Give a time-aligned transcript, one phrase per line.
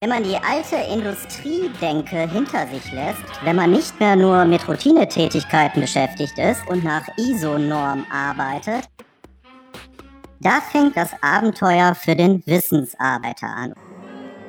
[0.00, 5.80] Wenn man die alte Industriedenke hinter sich lässt, wenn man nicht mehr nur mit Routinetätigkeiten
[5.80, 8.88] beschäftigt ist und nach ISO-Norm arbeitet,
[10.38, 13.74] da fängt das Abenteuer für den Wissensarbeiter an.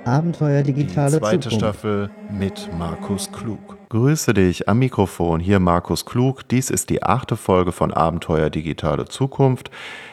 [0.06, 1.58] Abenteuer digitale Die zweite Zukunft.
[1.58, 3.80] Staffel mit Markus Klug.
[3.90, 6.48] Grüße dich am Mikrofon, hier Markus Klug.
[6.48, 9.72] Dies ist die achte Folge von Abenteuer digitale Zukunft.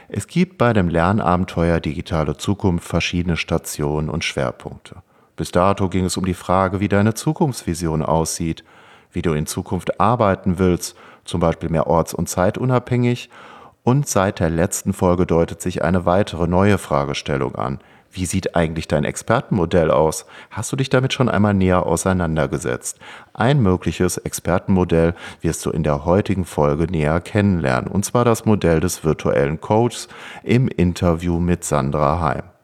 [0.09, 5.03] Es gibt bei dem Lernabenteuer digitale Zukunft verschiedene Stationen und Schwerpunkte.
[5.37, 8.65] Bis dato ging es um die Frage, wie deine Zukunftsvision aussieht,
[9.13, 13.29] wie du in Zukunft arbeiten willst, zum Beispiel mehr orts- und zeitunabhängig.
[13.83, 17.79] Und seit der letzten Folge deutet sich eine weitere neue Fragestellung an.
[18.11, 20.25] Wie sieht eigentlich dein Expertenmodell aus?
[20.51, 22.99] Hast du dich damit schon einmal näher auseinandergesetzt?
[23.35, 28.81] Ein mögliches Expertenmodell wirst du in der heutigen Folge näher kennenlernen, und zwar das Modell
[28.81, 30.09] des virtuellen Coaches
[30.43, 32.56] im Interview mit Sandra Heim.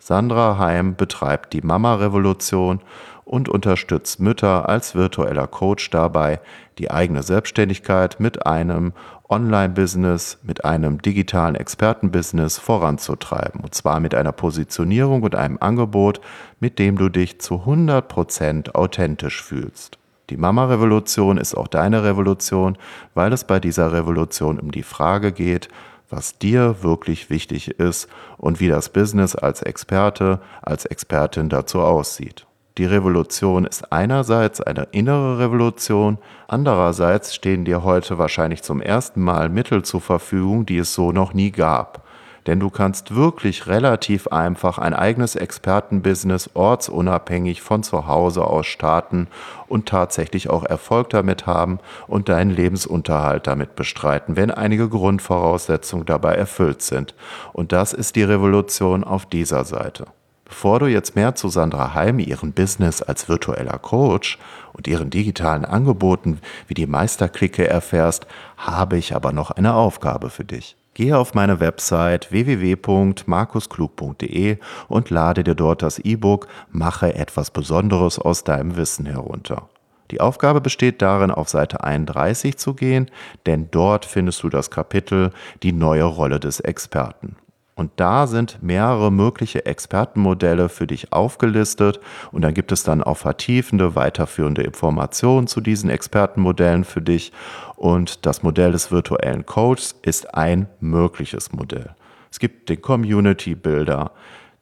[0.00, 2.80] Sandra Heim betreibt die Mama-Revolution
[3.24, 6.40] und unterstützt Mütter als virtueller Coach dabei,
[6.78, 8.92] die eigene Selbstständigkeit mit einem
[9.28, 13.60] Online-Business, mit einem digitalen Expertenbusiness voranzutreiben.
[13.60, 16.20] Und zwar mit einer Positionierung und einem Angebot,
[16.58, 19.98] mit dem du dich zu 100% authentisch fühlst.
[20.30, 22.78] Die Mama-Revolution ist auch deine Revolution,
[23.14, 25.68] weil es bei dieser Revolution um die Frage geht,
[26.10, 32.46] was dir wirklich wichtig ist und wie das Business als Experte, als Expertin dazu aussieht.
[32.78, 39.48] Die Revolution ist einerseits eine innere Revolution, andererseits stehen dir heute wahrscheinlich zum ersten Mal
[39.48, 42.06] Mittel zur Verfügung, die es so noch nie gab.
[42.50, 49.28] Denn du kannst wirklich relativ einfach ein eigenes Expertenbusiness ortsunabhängig von zu Hause aus starten
[49.68, 51.78] und tatsächlich auch Erfolg damit haben
[52.08, 57.14] und deinen Lebensunterhalt damit bestreiten, wenn einige Grundvoraussetzungen dabei erfüllt sind.
[57.52, 60.06] Und das ist die Revolution auf dieser Seite.
[60.44, 64.40] Bevor du jetzt mehr zu Sandra Heim, ihrem Business als virtueller Coach
[64.72, 68.26] und ihren digitalen Angeboten wie die Meisterklicke erfährst,
[68.56, 70.76] habe ich aber noch eine Aufgabe für dich.
[71.00, 78.44] Gehe auf meine Website www.markusklug.de und lade dir dort das E-Book Mache etwas Besonderes aus
[78.44, 79.70] deinem Wissen herunter.
[80.10, 83.10] Die Aufgabe besteht darin, auf Seite 31 zu gehen,
[83.46, 87.36] denn dort findest du das Kapitel Die neue Rolle des Experten.
[87.80, 91.98] Und da sind mehrere mögliche Expertenmodelle für dich aufgelistet.
[92.30, 97.32] Und dann gibt es dann auch vertiefende, weiterführende Informationen zu diesen Expertenmodellen für dich.
[97.76, 101.94] Und das Modell des virtuellen Coaches ist ein mögliches Modell.
[102.30, 104.10] Es gibt den Community Builder,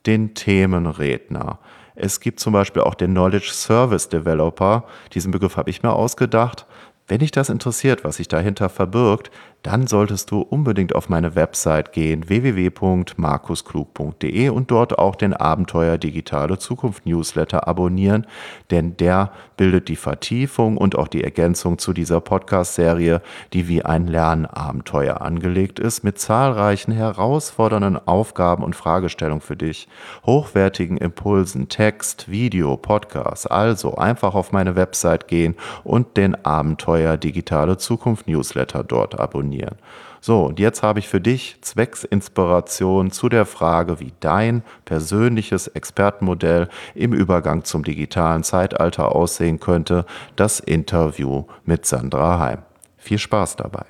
[0.06, 1.58] den Themenredner.
[1.96, 4.84] Es gibt zum Beispiel auch den Knowledge Service Developer.
[5.12, 6.66] Diesen Begriff habe ich mir ausgedacht.
[7.08, 9.30] Wenn dich das interessiert, was sich dahinter verbirgt,
[9.62, 16.58] dann solltest du unbedingt auf meine Website gehen www.markusklug.de und dort auch den Abenteuer Digitale
[16.58, 18.24] Zukunft Newsletter abonnieren,
[18.70, 23.20] denn der bildet die Vertiefung und auch die Ergänzung zu dieser Podcast-Serie,
[23.52, 29.88] die wie ein Lernabenteuer angelegt ist, mit zahlreichen herausfordernden Aufgaben und Fragestellungen für dich,
[30.24, 33.50] hochwertigen Impulsen, Text, Video, Podcast.
[33.50, 39.76] Also einfach auf meine Website gehen und den Abenteuer Digitale Zukunft Newsletter dort abonnieren.
[40.20, 45.68] So, und jetzt habe ich für dich zwecks Inspiration zu der Frage, wie dein persönliches
[45.68, 50.04] Expertenmodell im Übergang zum digitalen Zeitalter aussehen könnte,
[50.36, 52.58] das Interview mit Sandra Heim.
[52.96, 53.84] Viel Spaß dabei.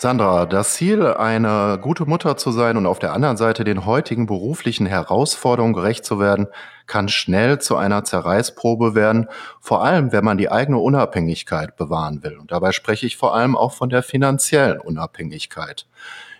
[0.00, 4.26] Sandra, das Ziel, eine gute Mutter zu sein und auf der anderen Seite den heutigen
[4.26, 6.46] beruflichen Herausforderungen gerecht zu werden,
[6.86, 9.26] kann schnell zu einer Zerreißprobe werden,
[9.58, 12.38] vor allem wenn man die eigene Unabhängigkeit bewahren will.
[12.38, 15.88] Und dabei spreche ich vor allem auch von der finanziellen Unabhängigkeit.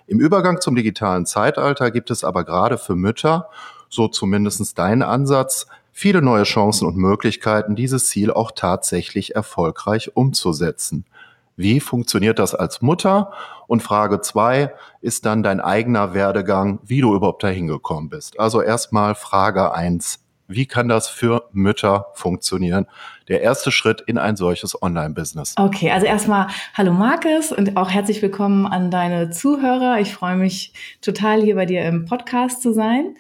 [0.06, 3.48] Im Übergang zum digitalen Zeitalter gibt es aber gerade für Mütter,
[3.88, 11.06] so zumindest dein Ansatz, viele neue Chancen und Möglichkeiten, dieses Ziel auch tatsächlich erfolgreich umzusetzen.
[11.58, 13.32] Wie funktioniert das als Mutter?
[13.66, 18.38] Und Frage zwei ist dann dein eigener Werdegang, wie du überhaupt dahin gekommen bist.
[18.38, 20.24] Also erstmal Frage eins.
[20.46, 22.86] Wie kann das für Mütter funktionieren?
[23.28, 25.54] Der erste Schritt in ein solches Online-Business.
[25.58, 30.00] Okay, also erstmal hallo Markus und auch herzlich willkommen an deine Zuhörer.
[30.00, 30.72] Ich freue mich
[31.02, 33.16] total hier bei dir im Podcast zu sein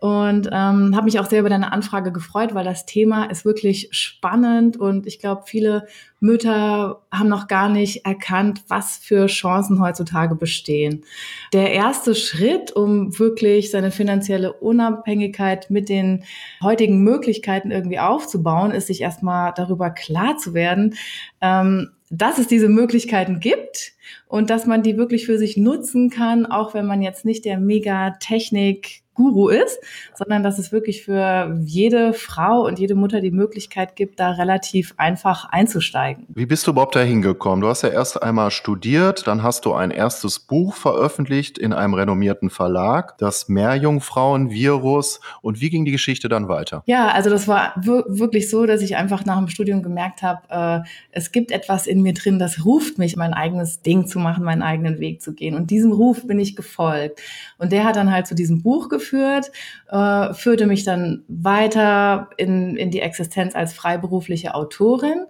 [0.00, 3.88] und ähm, habe mich auch sehr über deine Anfrage gefreut, weil das Thema ist wirklich
[3.90, 5.88] spannend und ich glaube, viele
[6.20, 11.04] Mütter haben noch gar nicht erkannt, was für Chancen heutzutage bestehen.
[11.52, 16.24] Der erste Schritt, um wirklich seine finanzielle Unabhängigkeit mit den
[16.62, 20.94] heutigen Möglichkeiten irgendwie aufzubauen, ist sich erstmal darüber klar zu werden,
[21.40, 23.92] ähm, dass es diese Möglichkeiten gibt
[24.26, 27.58] und dass man die wirklich für sich nutzen kann, auch wenn man jetzt nicht der
[27.58, 29.80] Mega-Technik Guru ist,
[30.14, 34.94] sondern dass es wirklich für jede Frau und jede Mutter die Möglichkeit gibt, da relativ
[34.96, 36.24] einfach einzusteigen.
[36.28, 37.60] Wie bist du überhaupt da hingekommen?
[37.60, 41.94] Du hast ja erst einmal studiert, dann hast du ein erstes Buch veröffentlicht in einem
[41.94, 45.20] renommierten Verlag, das Meerjungfrauen-Virus.
[45.42, 46.84] Und wie ging die Geschichte dann weiter?
[46.86, 50.88] Ja, also das war wirklich so, dass ich einfach nach dem Studium gemerkt habe, äh,
[51.10, 54.62] es gibt etwas in mir drin, das ruft mich, mein eigenes Ding zu machen, meinen
[54.62, 55.56] eigenen Weg zu gehen.
[55.56, 57.20] Und diesem Ruf bin ich gefolgt.
[57.58, 59.50] Und der hat dann halt zu diesem Buch geführt geführt,
[59.90, 65.26] äh, führte mich dann weiter in, in die Existenz als freiberufliche Autorin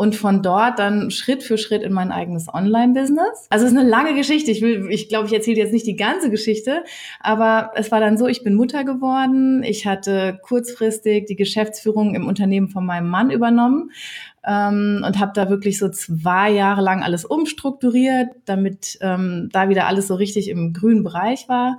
[0.00, 3.48] und von dort dann Schritt für Schritt in mein eigenes Online-Business.
[3.50, 4.50] Also es ist eine lange Geschichte.
[4.50, 6.84] Ich will, ich glaube, ich erzähle jetzt nicht die ganze Geschichte,
[7.20, 9.62] aber es war dann so, ich bin Mutter geworden.
[9.62, 13.90] Ich hatte kurzfristig die Geschäftsführung im Unternehmen von meinem Mann übernommen
[14.42, 19.86] ähm, und habe da wirklich so zwei Jahre lang alles umstrukturiert, damit ähm, da wieder
[19.86, 21.78] alles so richtig im grünen Bereich war.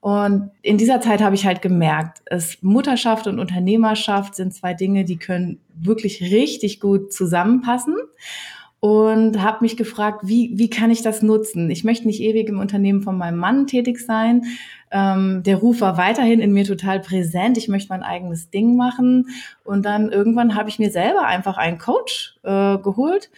[0.00, 5.04] Und in dieser Zeit habe ich halt gemerkt, es Mutterschaft und Unternehmerschaft sind zwei Dinge,
[5.04, 7.96] die können wirklich richtig gut zusammenpassen.
[8.82, 11.68] Und habe mich gefragt, wie, wie kann ich das nutzen?
[11.68, 14.44] Ich möchte nicht ewig im Unternehmen von meinem Mann tätig sein.
[14.90, 17.58] Ähm, der Ruf war weiterhin in mir total präsent.
[17.58, 19.26] Ich möchte mein eigenes Ding machen.
[19.64, 23.28] Und dann irgendwann habe ich mir selber einfach einen Coach äh, geholt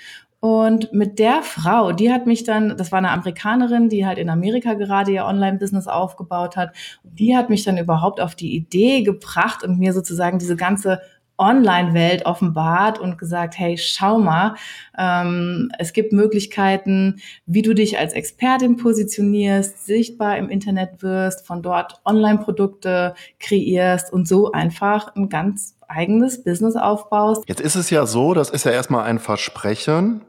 [0.42, 4.28] und mit der Frau, die hat mich dann, das war eine Amerikanerin, die halt in
[4.28, 6.74] Amerika gerade ihr Online-Business aufgebaut hat,
[7.04, 11.00] die hat mich dann überhaupt auf die Idee gebracht und mir sozusagen diese ganze
[11.38, 14.56] Online-Welt offenbart und gesagt, hey, schau mal,
[14.98, 21.62] ähm, es gibt Möglichkeiten, wie du dich als Expertin positionierst, sichtbar im Internet wirst, von
[21.62, 27.44] dort Online-Produkte kreierst und so einfach ein ganz eigenes Business aufbaust.
[27.46, 30.22] Jetzt ist es ja so, das ist ja erstmal ein Versprechen.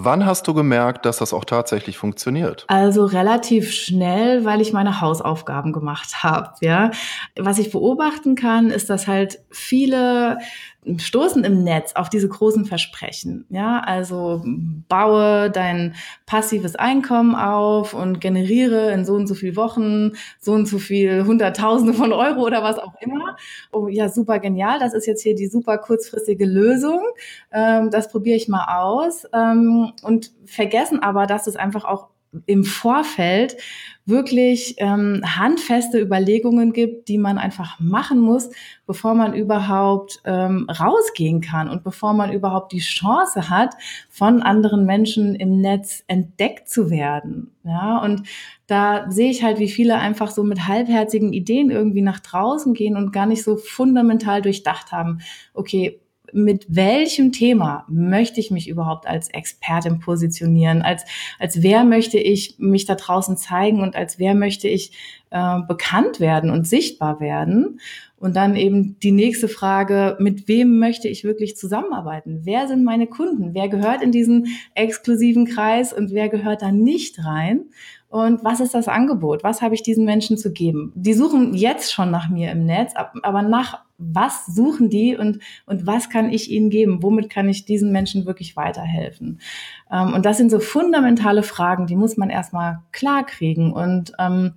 [0.00, 2.64] Wann hast du gemerkt, dass das auch tatsächlich funktioniert?
[2.68, 6.52] Also relativ schnell, weil ich meine Hausaufgaben gemacht habe.
[6.60, 6.92] Ja,
[7.36, 10.38] was ich beobachten kann, ist, dass halt viele
[10.96, 13.44] stoßen im Netz auf diese großen Versprechen.
[13.50, 14.42] Ja, also
[14.88, 15.94] baue dein
[16.26, 21.24] passives Einkommen auf und generiere in so und so viel Wochen so und so viel
[21.26, 23.36] Hunderttausende von Euro oder was auch immer.
[23.72, 24.78] Oh ja, super genial.
[24.78, 27.00] Das ist jetzt hier die super kurzfristige Lösung.
[27.52, 32.08] Ähm, das probiere ich mal aus ähm, und vergessen aber, dass es einfach auch
[32.46, 33.56] im Vorfeld
[34.08, 38.48] wirklich ähm, handfeste Überlegungen gibt, die man einfach machen muss,
[38.86, 43.74] bevor man überhaupt ähm, rausgehen kann und bevor man überhaupt die Chance hat,
[44.08, 47.54] von anderen Menschen im Netz entdeckt zu werden.
[47.64, 48.22] Ja, und
[48.66, 52.96] da sehe ich halt, wie viele einfach so mit halbherzigen Ideen irgendwie nach draußen gehen
[52.96, 55.20] und gar nicht so fundamental durchdacht haben,
[55.52, 56.00] okay,
[56.32, 60.82] mit welchem Thema möchte ich mich überhaupt als Expertin positionieren?
[60.82, 61.04] Als,
[61.38, 64.92] als wer möchte ich mich da draußen zeigen und als wer möchte ich
[65.30, 67.80] äh, bekannt werden und sichtbar werden?
[68.20, 72.40] Und dann eben die nächste Frage, mit wem möchte ich wirklich zusammenarbeiten?
[72.42, 73.54] Wer sind meine Kunden?
[73.54, 77.66] Wer gehört in diesen exklusiven Kreis und wer gehört da nicht rein?
[78.08, 79.44] Und was ist das Angebot?
[79.44, 80.92] Was habe ich diesen Menschen zu geben?
[80.94, 85.86] Die suchen jetzt schon nach mir im Netz, aber nach was suchen die und, und
[85.86, 87.02] was kann ich ihnen geben?
[87.02, 89.40] Womit kann ich diesen Menschen wirklich weiterhelfen?
[89.90, 93.72] Ähm, und das sind so fundamentale Fragen, die muss man erstmal klar kriegen.
[93.72, 94.54] Und ähm,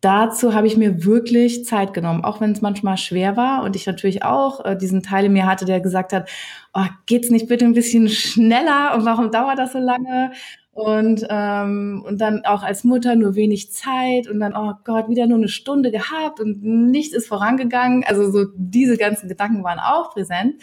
[0.00, 3.86] dazu habe ich mir wirklich Zeit genommen, auch wenn es manchmal schwer war und ich
[3.86, 6.28] natürlich auch äh, diesen Teil in mir hatte, der gesagt hat,
[6.74, 10.32] oh, geht's nicht bitte ein bisschen schneller und warum dauert das so lange?
[10.76, 15.26] Und, ähm, und dann auch als Mutter nur wenig Zeit und dann, oh Gott, wieder
[15.26, 18.04] nur eine Stunde gehabt und nichts ist vorangegangen.
[18.06, 20.56] Also so diese ganzen Gedanken waren auch präsent.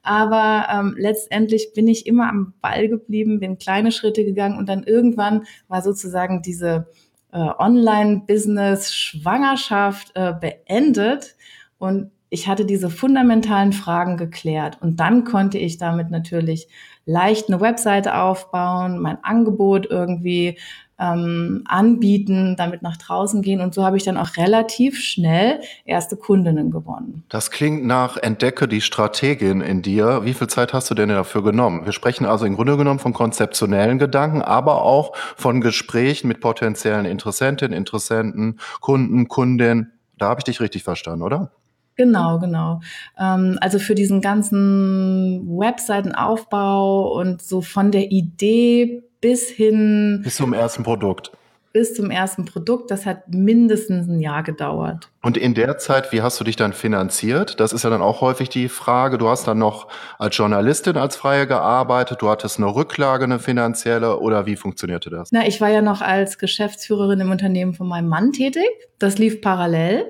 [0.00, 4.84] Aber ähm, letztendlich bin ich immer am Ball geblieben, bin kleine Schritte gegangen und dann
[4.84, 6.88] irgendwann war sozusagen diese
[7.30, 11.36] äh, Online-Business-Schwangerschaft äh, beendet
[11.76, 16.68] und ich hatte diese fundamentalen Fragen geklärt und dann konnte ich damit natürlich
[17.08, 20.58] leicht eine Webseite aufbauen, mein Angebot irgendwie
[21.00, 23.60] ähm, anbieten, damit nach draußen gehen.
[23.60, 27.24] Und so habe ich dann auch relativ schnell erste Kundinnen gewonnen.
[27.28, 30.24] Das klingt nach Entdecke die Strategin in dir.
[30.24, 31.86] Wie viel Zeit hast du denn dafür genommen?
[31.86, 37.06] Wir sprechen also im Grunde genommen von konzeptionellen Gedanken, aber auch von Gesprächen mit potenziellen
[37.06, 39.92] Interessentinnen, Interessenten, Kunden, Kundinnen.
[40.18, 41.52] Da habe ich dich richtig verstanden, oder?
[41.98, 42.80] Genau, genau.
[43.18, 50.20] Ähm, also für diesen ganzen Webseitenaufbau und so von der Idee bis hin.
[50.22, 51.32] Bis zum ersten Produkt.
[51.72, 55.10] bis zum ersten Produkt, das hat mindestens ein Jahr gedauert.
[55.22, 57.60] Und in der Zeit, wie hast du dich dann finanziert?
[57.60, 59.18] Das ist ja dann auch häufig die Frage.
[59.18, 59.88] Du hast dann noch
[60.18, 65.30] als Journalistin als Freie gearbeitet, du hattest eine Rücklage, eine finanzielle oder wie funktionierte das?
[65.30, 68.68] Na, ich war ja noch als Geschäftsführerin im Unternehmen von meinem Mann tätig.
[68.98, 70.06] Das lief parallel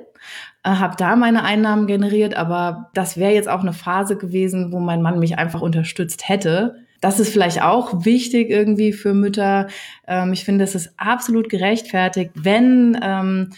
[0.68, 5.02] habe da meine Einnahmen generiert, aber das wäre jetzt auch eine Phase gewesen, wo mein
[5.02, 6.76] Mann mich einfach unterstützt hätte.
[7.00, 9.68] Das ist vielleicht auch wichtig irgendwie für Mütter.
[10.06, 13.50] Ähm, ich finde, es ist absolut gerechtfertigt, wenn ähm,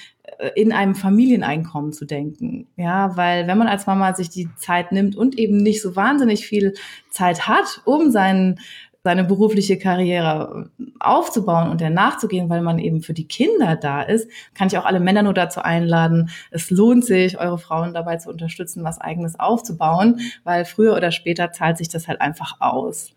[0.55, 2.67] in einem Familieneinkommen zu denken.
[2.77, 6.47] Ja, weil wenn man als Mama sich die Zeit nimmt und eben nicht so wahnsinnig
[6.47, 6.75] viel
[7.11, 8.61] Zeit hat, um seinen
[9.03, 14.31] seine berufliche Karriere aufzubauen und der nachzugehen, weil man eben für die Kinder da ist,
[14.55, 16.31] kann ich auch alle Männer nur dazu einladen.
[16.51, 21.53] Es lohnt sich, eure Frauen dabei zu unterstützen, was eigenes aufzubauen, weil früher oder später
[21.53, 23.15] zahlt sich das halt einfach aus.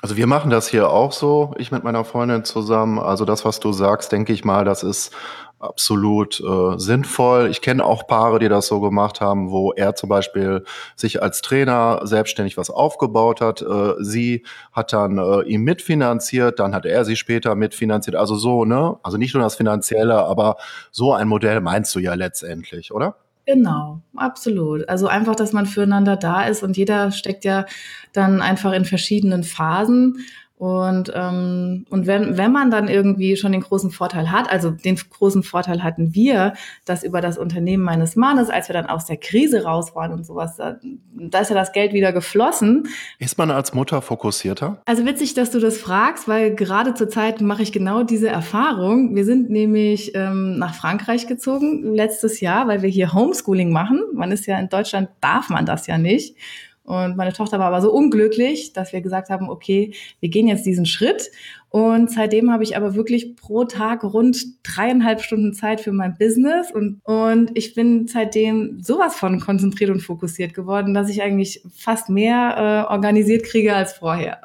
[0.00, 2.98] Also wir machen das hier auch so, ich mit meiner Freundin zusammen.
[2.98, 5.14] Also das, was du sagst, denke ich mal, das ist
[5.58, 7.48] absolut äh, sinnvoll.
[7.50, 10.64] Ich kenne auch Paare, die das so gemacht haben, wo er zum Beispiel
[10.96, 13.62] sich als Trainer selbstständig was aufgebaut hat.
[13.62, 18.16] Äh, sie hat dann äh, ihm mitfinanziert, dann hat er sie später mitfinanziert.
[18.16, 18.96] Also so, ne?
[19.02, 20.56] Also nicht nur das Finanzielle, aber
[20.90, 23.16] so ein Modell meinst du ja letztendlich, oder?
[23.46, 24.88] Genau, absolut.
[24.88, 27.66] Also einfach, dass man füreinander da ist und jeder steckt ja
[28.12, 30.16] dann einfach in verschiedenen Phasen.
[30.56, 34.96] Und, ähm, und wenn, wenn man dann irgendwie schon den großen Vorteil hat, also den
[34.96, 39.16] großen Vorteil hatten wir, dass über das Unternehmen meines Mannes, als wir dann aus der
[39.16, 40.78] Krise raus waren und sowas, da,
[41.12, 42.88] da ist ja das Geld wieder geflossen.
[43.18, 44.80] Ist man als Mutter fokussierter?
[44.84, 49.16] Also witzig, dass du das fragst, weil gerade zur Zeit mache ich genau diese Erfahrung.
[49.16, 54.04] Wir sind nämlich ähm, nach Frankreich gezogen letztes Jahr, weil wir hier Homeschooling machen.
[54.12, 56.36] Man ist ja in Deutschland, darf man das ja nicht.
[56.84, 60.66] Und meine Tochter war aber so unglücklich, dass wir gesagt haben, okay, wir gehen jetzt
[60.66, 61.30] diesen Schritt.
[61.70, 66.70] Und seitdem habe ich aber wirklich pro Tag rund dreieinhalb Stunden Zeit für mein Business.
[66.70, 72.10] Und, und ich bin seitdem sowas von konzentriert und fokussiert geworden, dass ich eigentlich fast
[72.10, 74.40] mehr äh, organisiert kriege als vorher.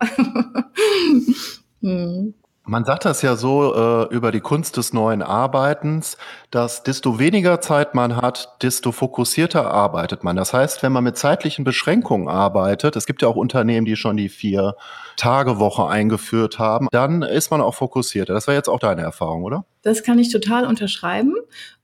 [1.82, 2.34] hm.
[2.70, 6.18] Man sagt das ja so äh, über die Kunst des neuen Arbeitens,
[6.52, 10.36] dass desto weniger Zeit man hat, desto fokussierter arbeitet man.
[10.36, 14.18] Das heißt, wenn man mit zeitlichen Beschränkungen arbeitet, es gibt ja auch Unternehmen, die schon
[14.18, 14.76] die vier
[15.18, 18.36] Tage Woche eingeführt haben, dann ist man auch fokussierter.
[18.36, 19.66] Das war jetzt auch deine Erfahrung, oder?
[19.82, 21.36] Das kann ich total unterschreiben.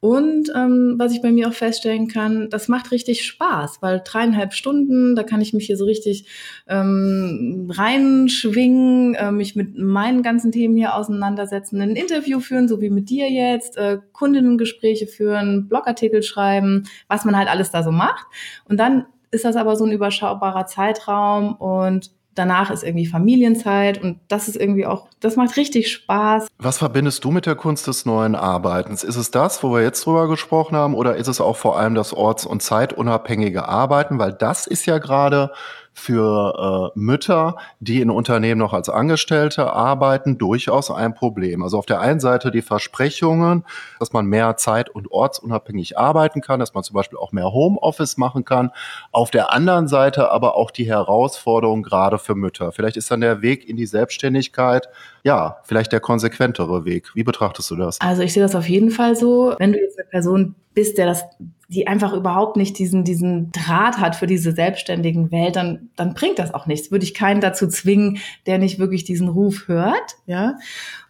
[0.02, 4.54] Und ähm, was ich bei mir auch feststellen kann, das macht richtig Spaß, weil dreieinhalb
[4.54, 6.28] Stunden, da kann ich mich hier so richtig
[6.68, 12.90] ähm, reinschwingen, äh, mich mit meinen ganzen Themen hier auseinandersetzen, ein Interview führen, so wie
[12.90, 18.28] mit dir jetzt, äh, Kundinnengespräche führen, Blogartikel schreiben, was man halt alles da so macht.
[18.66, 24.20] Und dann ist das aber so ein überschaubarer Zeitraum und danach ist irgendwie Familienzeit und
[24.27, 26.48] das ist irgendwie auch, das macht richtig Spaß.
[26.60, 29.04] Was verbindest du mit der Kunst des neuen Arbeitens?
[29.04, 31.96] Ist es das, wo wir jetzt drüber gesprochen haben, oder ist es auch vor allem
[31.96, 34.20] das orts- und zeitunabhängige Arbeiten?
[34.20, 35.51] Weil das ist ja gerade
[35.96, 41.64] für äh, Mütter, die in Unternehmen noch als Angestellte arbeiten, durchaus ein Problem.
[41.64, 43.64] Also auf der einen Seite die Versprechungen,
[43.98, 48.18] dass man mehr zeit- und ortsunabhängig arbeiten kann, dass man zum Beispiel auch mehr Homeoffice
[48.18, 48.72] machen kann.
[49.14, 52.74] Auf der anderen Seite aber auch die Herausforderung gerade für Mütter.
[52.74, 54.90] Vielleicht ist dann der Weg in die Selbstständigkeit,
[55.24, 57.16] ja, vielleicht der konsequentere Weg.
[57.16, 58.02] Wie betrachtest du das?
[58.02, 59.56] Also ich sehe das auf jeden Fall so.
[59.60, 61.24] Wenn du jetzt eine Person bist, der das
[61.67, 66.39] die einfach überhaupt nicht diesen, diesen Draht hat für diese selbstständigen Welt, dann, dann bringt
[66.39, 66.91] das auch nichts.
[66.91, 70.55] Würde ich keinen dazu zwingen, der nicht wirklich diesen Ruf hört, ja.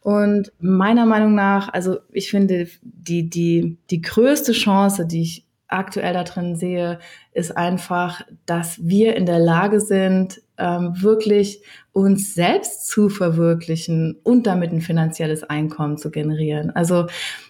[0.02, 6.14] Und meiner Meinung nach, also ich finde, die, die, die größte Chance, die ich aktuell
[6.14, 7.00] da drin sehe,
[7.34, 14.48] ist einfach, dass wir in der Lage sind, ähm, wirklich uns selbst zu verwirklichen und
[14.48, 16.70] damit ein finanzielles Einkommen zu generieren.
[16.72, 17.08] Also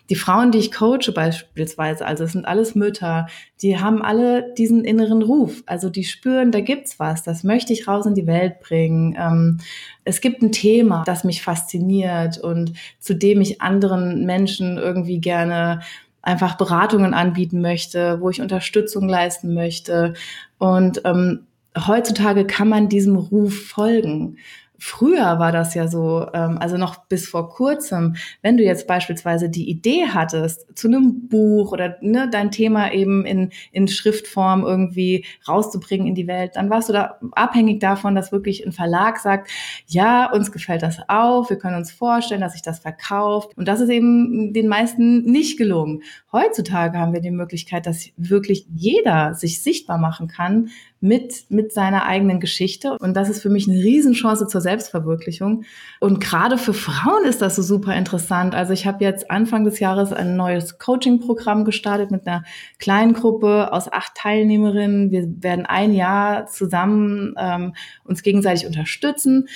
[0.10, 3.28] die Frauen, die ich coache beispielsweise, also es sind alles Mütter,
[3.62, 5.64] die haben alle diesen inneren Ruf.
[5.66, 9.16] Also die spüren, da gibt's was, das möchte ich raus in die Welt bringen.
[9.20, 9.60] Ähm,
[10.04, 15.82] es gibt ein Thema, das mich fasziniert und zu dem ich anderen Menschen irgendwie gerne
[16.22, 20.14] einfach Beratungen anbieten möchte, wo ich Unterstützung leisten möchte.
[20.58, 21.46] Und ähm,
[21.78, 24.38] heutzutage kann man diesem Ruf folgen.
[24.80, 29.50] Früher war das ja so, ähm, also noch bis vor kurzem, wenn du jetzt beispielsweise
[29.50, 35.26] die Idee hattest, zu einem Buch oder ne, dein Thema eben in, in Schriftform irgendwie
[35.48, 39.50] rauszubringen in die Welt, dann warst du da abhängig davon, dass wirklich ein Verlag sagt,
[39.88, 43.58] ja, uns gefällt das auch, wir können uns vorstellen, dass sich das verkauft.
[43.58, 46.04] Und das ist eben den meisten nicht gelungen.
[46.32, 50.70] Heutzutage haben wir die Möglichkeit, dass wirklich jeder sich sichtbar machen kann
[51.06, 52.98] mit, mit seiner eigenen Geschichte.
[53.00, 55.64] Und das ist für mich eine Riesenchance zur Selbstverwirklichung.
[56.00, 58.56] Und gerade für Frauen ist das so super interessant.
[58.56, 62.44] Also ich habe jetzt Anfang des Jahres ein neues Coaching-Programm gestartet mit einer
[62.80, 65.12] kleinen Gruppe aus acht Teilnehmerinnen.
[65.12, 69.48] Wir werden ein Jahr zusammen ähm, uns gegenseitig unterstützen.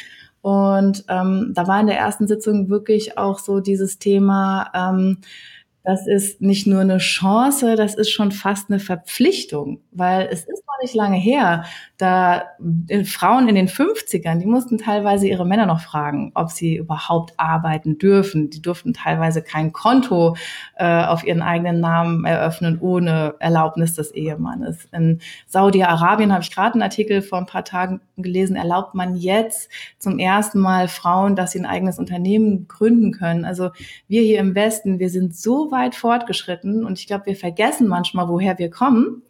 [0.42, 5.18] Und ähm, da war in der ersten Sitzung wirklich auch so dieses Thema, ähm,
[5.84, 10.64] das ist nicht nur eine Chance, das ist schon fast eine Verpflichtung, weil es ist
[10.68, 11.64] noch nicht lange her,
[11.98, 12.44] da
[12.88, 17.34] äh, Frauen in den 50ern, die mussten teilweise ihre Männer noch fragen, ob sie überhaupt
[17.38, 18.50] arbeiten dürfen.
[18.50, 20.36] Die durften teilweise kein Konto
[20.76, 24.86] äh, auf ihren eigenen Namen eröffnen ohne Erlaubnis des Ehemannes.
[24.92, 29.70] In Saudi-Arabien habe ich gerade einen Artikel vor ein paar Tagen gelesen, erlaubt man jetzt
[29.98, 33.46] zum ersten Mal Frauen, dass sie ein eigenes Unternehmen gründen können.
[33.46, 33.72] Also
[34.08, 38.28] wir hier im Westen, wir sind so weit fortgeschritten und ich glaube, wir vergessen manchmal,
[38.28, 39.24] woher wir kommen.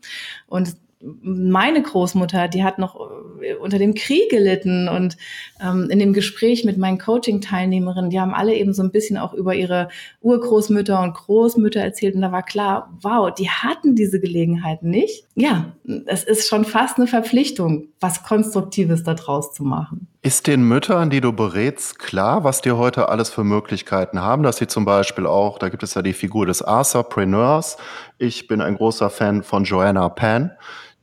[0.48, 3.00] Und meine Großmutter, die hat noch
[3.41, 5.15] äh, unter dem Krieg gelitten und
[5.62, 9.34] ähm, in dem Gespräch mit meinen Coaching-Teilnehmerinnen, die haben alle eben so ein bisschen auch
[9.34, 9.88] über ihre
[10.22, 15.25] Urgroßmütter und Großmütter erzählt und da war klar, wow, die hatten diese Gelegenheit nicht.
[15.36, 15.74] Ja,
[16.05, 20.08] es ist schon fast eine Verpflichtung, was Konstruktives daraus zu machen.
[20.21, 24.57] Ist den Müttern, die du berätst, klar, was die heute alles für Möglichkeiten haben, dass
[24.57, 27.77] sie zum Beispiel auch, da gibt es ja die Figur des Arthurpreneurs.
[28.17, 30.51] Ich bin ein großer Fan von Joanna Penn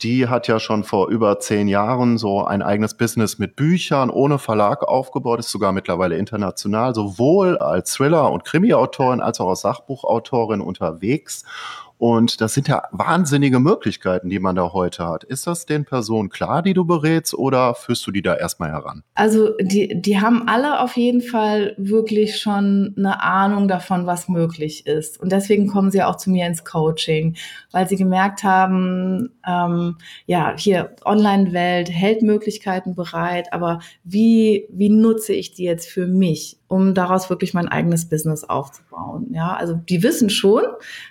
[0.03, 4.39] die hat ja schon vor über zehn Jahren so ein eigenes Business mit Büchern ohne
[4.39, 10.61] Verlag aufgebaut, ist sogar mittlerweile international, sowohl als Thriller- und Krimi-Autorin als auch als Sachbuchautorin
[10.61, 11.45] unterwegs.
[11.99, 15.25] Und das sind ja wahnsinnige Möglichkeiten, die man da heute hat.
[15.25, 19.03] Ist das den Personen klar, die du berätst, oder führst du die da erstmal heran?
[19.15, 24.87] Also die, die haben alle auf jeden Fall wirklich schon eine Ahnung davon, was möglich
[24.87, 25.19] ist.
[25.21, 27.37] Und deswegen kommen sie auch zu mir ins Coaching,
[27.73, 35.33] weil sie gemerkt haben, ähm, ja, hier Online-Welt hält Möglichkeiten bereit, aber wie, wie nutze
[35.33, 36.59] ich die jetzt für mich?
[36.69, 39.29] Um daraus wirklich mein eigenes Business aufzubauen.
[39.33, 40.63] Ja, also die wissen schon,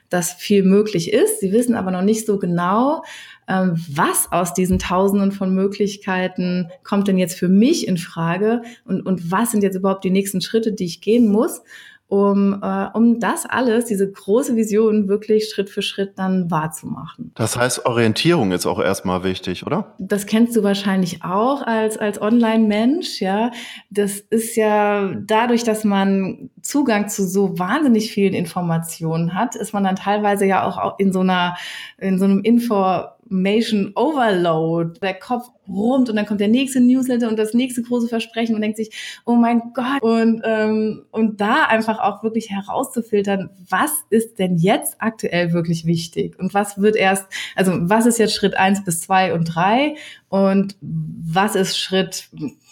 [0.09, 1.39] dass viel möglich ist.
[1.39, 3.03] Sie wissen aber noch nicht so genau,
[3.47, 9.05] ähm, was aus diesen Tausenden von Möglichkeiten kommt denn jetzt für mich in Frage und,
[9.05, 11.61] und was sind jetzt überhaupt die nächsten Schritte, die ich gehen muss
[12.07, 17.31] um, äh, um das alles, diese große Vision wirklich Schritt für Schritt dann wahrzumachen.
[17.35, 19.95] Das heißt, Orientierung ist auch erstmal wichtig, oder?
[19.97, 23.51] Das kennst du wahrscheinlich auch als, als Online-Mensch, ja.
[23.89, 29.83] Das ist ja dadurch, dass man Zugang zu so wahnsinnig vielen Informationen hat, ist man
[29.83, 31.55] dann teilweise ja auch in so einer,
[31.97, 34.99] in so einem Info Information Overload.
[35.01, 38.61] Der Kopf rund und dann kommt der nächste Newsletter und das nächste große Versprechen und
[38.61, 38.91] denkt sich,
[39.25, 40.01] oh mein Gott.
[40.01, 46.37] Und, ähm, und da einfach auch wirklich herauszufiltern, was ist denn jetzt aktuell wirklich wichtig
[46.39, 49.95] und was wird erst, also was ist jetzt Schritt eins bis zwei und drei
[50.29, 52.29] und was ist Schritt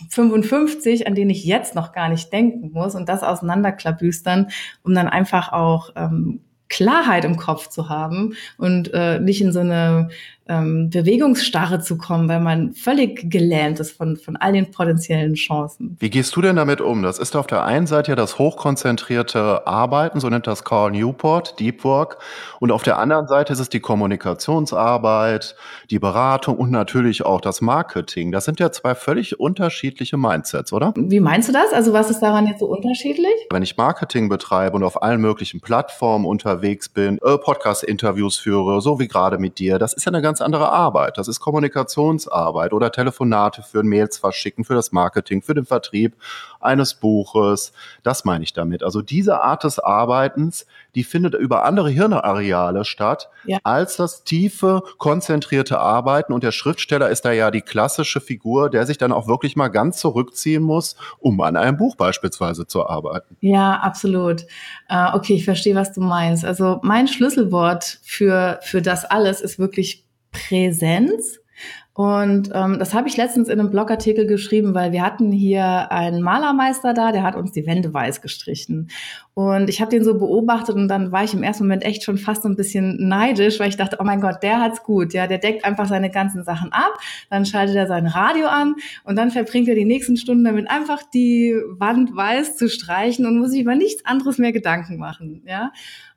[0.10, 4.50] 55, an den ich jetzt noch gar nicht denken muss und das auseinanderklabüstern,
[4.84, 6.42] um dann einfach auch ähm,
[6.74, 10.10] Klarheit im Kopf zu haben und äh, nicht in so eine
[10.48, 15.96] ähm, Bewegungsstarre zu kommen, weil man völlig gelähmt ist von, von all den potenziellen Chancen.
[16.00, 17.02] Wie gehst du denn damit um?
[17.02, 21.60] Das ist auf der einen Seite ja das hochkonzentrierte Arbeiten, so nennt das Carl Newport,
[21.60, 22.18] Deep Work.
[22.60, 25.56] Und auf der anderen Seite ist es die Kommunikationsarbeit,
[25.90, 28.32] die Beratung und natürlich auch das Marketing.
[28.32, 30.94] Das sind ja zwei völlig unterschiedliche Mindsets, oder?
[30.98, 31.72] Wie meinst du das?
[31.74, 33.34] Also was ist daran jetzt so unterschiedlich?
[33.50, 39.00] Wenn ich Marketing betreibe und auf allen möglichen Plattformen unterwegs bin, äh, Podcast-Interviews führe, so
[39.00, 41.20] wie gerade mit dir, das ist ja eine ganz ganz andere Arbeit.
[41.20, 46.16] Das ist Kommunikationsarbeit oder Telefonate führen, Mails verschicken für das Marketing, für den Vertrieb
[46.60, 47.72] eines Buches.
[48.02, 48.82] Das meine ich damit.
[48.82, 50.66] Also diese Art des Arbeitens,
[50.96, 53.60] die findet über andere Hirnareale statt, ja.
[53.64, 56.34] als das tiefe, konzentrierte Arbeiten.
[56.34, 59.68] Und der Schriftsteller ist da ja die klassische Figur, der sich dann auch wirklich mal
[59.68, 63.38] ganz zurückziehen muss, um an einem Buch beispielsweise zu arbeiten.
[63.40, 64.48] Ja, absolut.
[64.90, 66.44] Äh, okay, ich verstehe, was du meinst.
[66.44, 71.40] Also mein Schlüsselwort für, für das alles ist wirklich Präsenz.
[71.96, 76.24] Und ähm, das habe ich letztens in einem Blogartikel geschrieben, weil wir hatten hier einen
[76.24, 78.90] Malermeister da, der hat uns die Wände weiß gestrichen.
[79.36, 82.18] Und ich habe den so beobachtet und dann war ich im ersten Moment echt schon
[82.18, 85.14] fast so ein bisschen neidisch, weil ich dachte, oh mein Gott, der hat's gut.
[85.14, 86.94] Ja, der deckt einfach seine ganzen Sachen ab,
[87.30, 91.04] dann schaltet er sein Radio an und dann verbringt er die nächsten Stunden damit, einfach
[91.14, 95.44] die Wand weiß zu streichen und muss sich über nichts anderes mehr Gedanken machen.
[95.46, 95.72] Ja.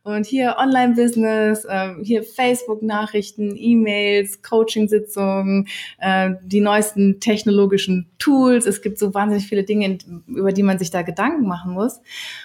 [0.06, 5.66] Und hier Online-Business, äh, hier Facebook-Nachrichten, E-Mails, Coaching-Sitzungen,
[5.98, 8.66] äh, die neuesten technologischen Tools.
[8.66, 12.00] Es gibt so wahnsinnig viele Dinge, über die man sich da Gedanken machen muss.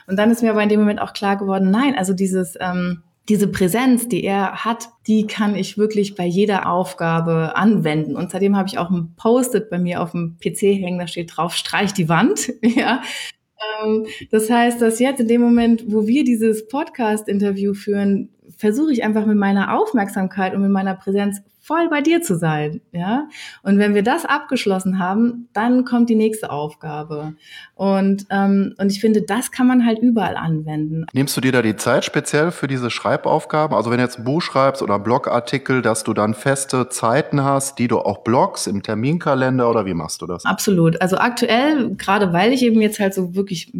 [0.08, 2.58] Und dann ist mir aber in dem Moment auch klar geworden, nein, also dieses...
[2.60, 8.16] Ähm, diese Präsenz, die er hat, die kann ich wirklich bei jeder Aufgabe anwenden.
[8.16, 11.38] Und seitdem habe ich auch ein Post-it bei mir auf dem PC hängen, da steht
[11.38, 12.52] drauf, streich die Wand.
[12.64, 13.04] ja.
[13.84, 19.04] Ähm, das heißt, dass jetzt in dem Moment, wo wir dieses Podcast-Interview führen, versuche ich
[19.04, 23.28] einfach mit meiner Aufmerksamkeit und mit meiner Präsenz voll bei dir zu sein, ja.
[23.62, 27.36] Und wenn wir das abgeschlossen haben, dann kommt die nächste Aufgabe.
[27.76, 31.06] Und ähm, und ich finde, das kann man halt überall anwenden.
[31.14, 33.76] Nimmst du dir da die Zeit speziell für diese Schreibaufgaben?
[33.76, 37.44] Also wenn du jetzt ein Buch schreibst oder einen Blogartikel, dass du dann feste Zeiten
[37.44, 40.46] hast, die du auch blockst im Terminkalender oder wie machst du das?
[40.46, 41.00] Absolut.
[41.00, 43.72] Also aktuell, gerade weil ich eben jetzt halt so wirklich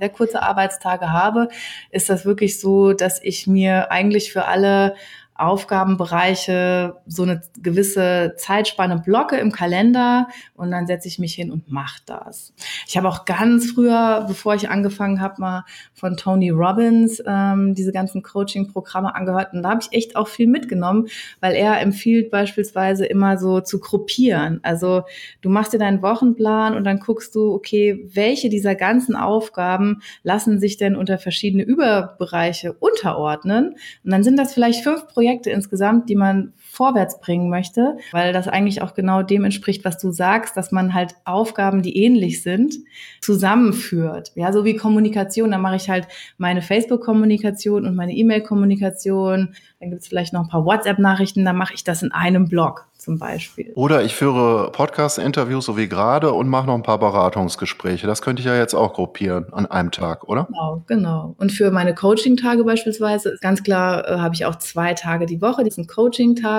[0.00, 1.48] sehr kurze Arbeitstage habe,
[1.90, 4.94] ist das wirklich so, dass ich mir eigentlich für alle
[5.40, 11.70] Aufgabenbereiche so eine gewisse Zeitspanne blocke im Kalender und dann setze ich mich hin und
[11.70, 12.52] mache das.
[12.86, 17.92] Ich habe auch ganz früher, bevor ich angefangen habe, mal von Tony Robbins ähm, diese
[17.92, 21.08] ganzen Coaching-Programme angehört und da habe ich echt auch viel mitgenommen,
[21.40, 24.60] weil er empfiehlt beispielsweise immer so zu gruppieren.
[24.62, 25.02] Also
[25.40, 30.60] du machst dir deinen Wochenplan und dann guckst du, okay, welche dieser ganzen Aufgaben lassen
[30.60, 36.08] sich denn unter verschiedene Überbereiche unterordnen und dann sind das vielleicht fünf Projekte, Projekte insgesamt,
[36.08, 40.56] die man vorwärts bringen möchte, weil das eigentlich auch genau dem entspricht, was du sagst,
[40.56, 42.74] dass man halt Aufgaben, die ähnlich sind,
[43.20, 44.32] zusammenführt.
[44.36, 46.06] Ja, so wie Kommunikation, da mache ich halt
[46.38, 51.74] meine Facebook-Kommunikation und meine E-Mail-Kommunikation, dann gibt es vielleicht noch ein paar WhatsApp-Nachrichten, da mache
[51.74, 53.72] ich das in einem Blog zum Beispiel.
[53.74, 58.06] Oder ich führe Podcast-Interviews so wie gerade und mache noch ein paar Beratungsgespräche.
[58.06, 60.46] Das könnte ich ja jetzt auch gruppieren an einem Tag, oder?
[60.50, 61.34] Genau, genau.
[61.38, 65.40] Und für meine Coaching-Tage beispielsweise ist ganz klar, äh, habe ich auch zwei Tage die
[65.40, 65.88] Woche, die sind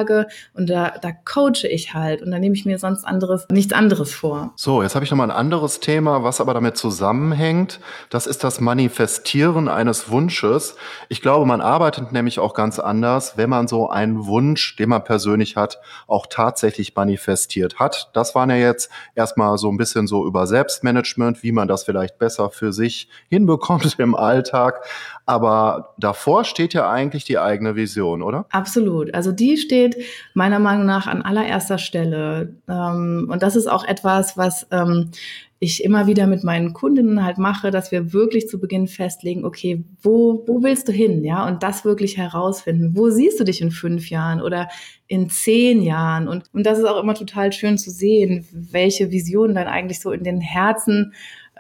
[0.02, 3.74] Coaching-Tage und da, da coache ich halt und da nehme ich mir sonst anderes, nichts
[3.74, 4.54] anderes vor.
[4.56, 7.80] So, jetzt habe ich noch mal ein anderes Thema, was aber damit zusammenhängt.
[8.10, 10.76] Das ist das Manifestieren eines Wunsches.
[11.10, 15.04] Ich glaube, man arbeitet nämlich auch ganz anders, wenn man so einen Wunsch, den man
[15.04, 18.10] persönlich hat, auch tatsächlich manifestiert hat.
[18.14, 22.18] Das waren ja jetzt erstmal so ein bisschen so über Selbstmanagement, wie man das vielleicht
[22.18, 24.84] besser für sich hinbekommt im Alltag.
[25.32, 28.48] Aber davor steht ja eigentlich die eigene Vision, oder?
[28.50, 29.14] Absolut.
[29.14, 29.96] Also die steht
[30.34, 32.58] meiner Meinung nach an allererster Stelle.
[32.68, 35.12] Ähm, und das ist auch etwas, was ähm,
[35.60, 39.86] ich immer wieder mit meinen Kundinnen halt mache, dass wir wirklich zu Beginn festlegen, okay,
[40.02, 41.24] wo, wo willst du hin?
[41.24, 42.92] Ja, und das wirklich herausfinden.
[42.98, 44.68] Wo siehst du dich in fünf Jahren oder
[45.08, 46.28] in zehn Jahren?
[46.28, 50.12] Und, und das ist auch immer total schön zu sehen, welche Visionen dann eigentlich so
[50.12, 51.14] in den Herzen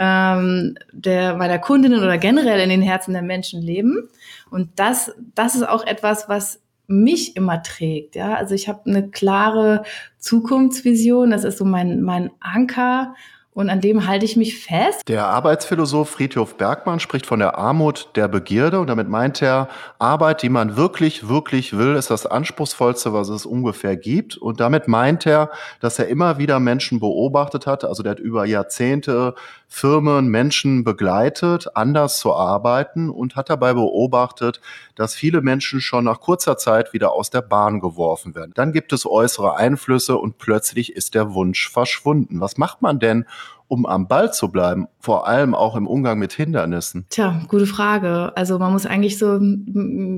[0.03, 4.09] ähm, der, meiner Kundinnen oder generell in den Herzen der Menschen leben.
[4.49, 8.15] Und das, das ist auch etwas, was mich immer trägt.
[8.15, 9.83] Ja, also ich habe eine klare
[10.17, 11.29] Zukunftsvision.
[11.29, 13.13] Das ist so mein mein Anker
[13.53, 15.01] und an dem halte ich mich fest.
[15.09, 19.67] Der Arbeitsphilosoph Friedhof Bergmann spricht von der Armut der Begierde und damit meint er,
[19.99, 24.37] Arbeit, die man wirklich, wirklich will, ist das anspruchsvollste, was es ungefähr gibt.
[24.37, 28.45] Und damit meint er, dass er immer wieder Menschen beobachtet hat, also der hat über
[28.45, 29.35] Jahrzehnte
[29.73, 34.59] Firmen, Menschen begleitet, anders zu arbeiten und hat dabei beobachtet,
[34.95, 38.51] dass viele Menschen schon nach kurzer Zeit wieder aus der Bahn geworfen werden.
[38.53, 42.41] Dann gibt es äußere Einflüsse und plötzlich ist der Wunsch verschwunden.
[42.41, 43.25] Was macht man denn,
[43.69, 47.05] um am Ball zu bleiben, vor allem auch im Umgang mit Hindernissen?
[47.09, 48.33] Tja, gute Frage.
[48.35, 49.39] Also man muss eigentlich so,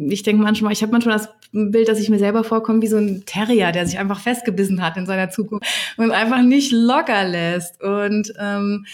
[0.10, 2.98] ich denke manchmal, ich habe manchmal das Bild, dass ich mir selber vorkomme wie so
[2.98, 7.84] ein Terrier, der sich einfach festgebissen hat in seiner Zukunft und einfach nicht locker lässt.
[7.84, 8.88] Und ähm,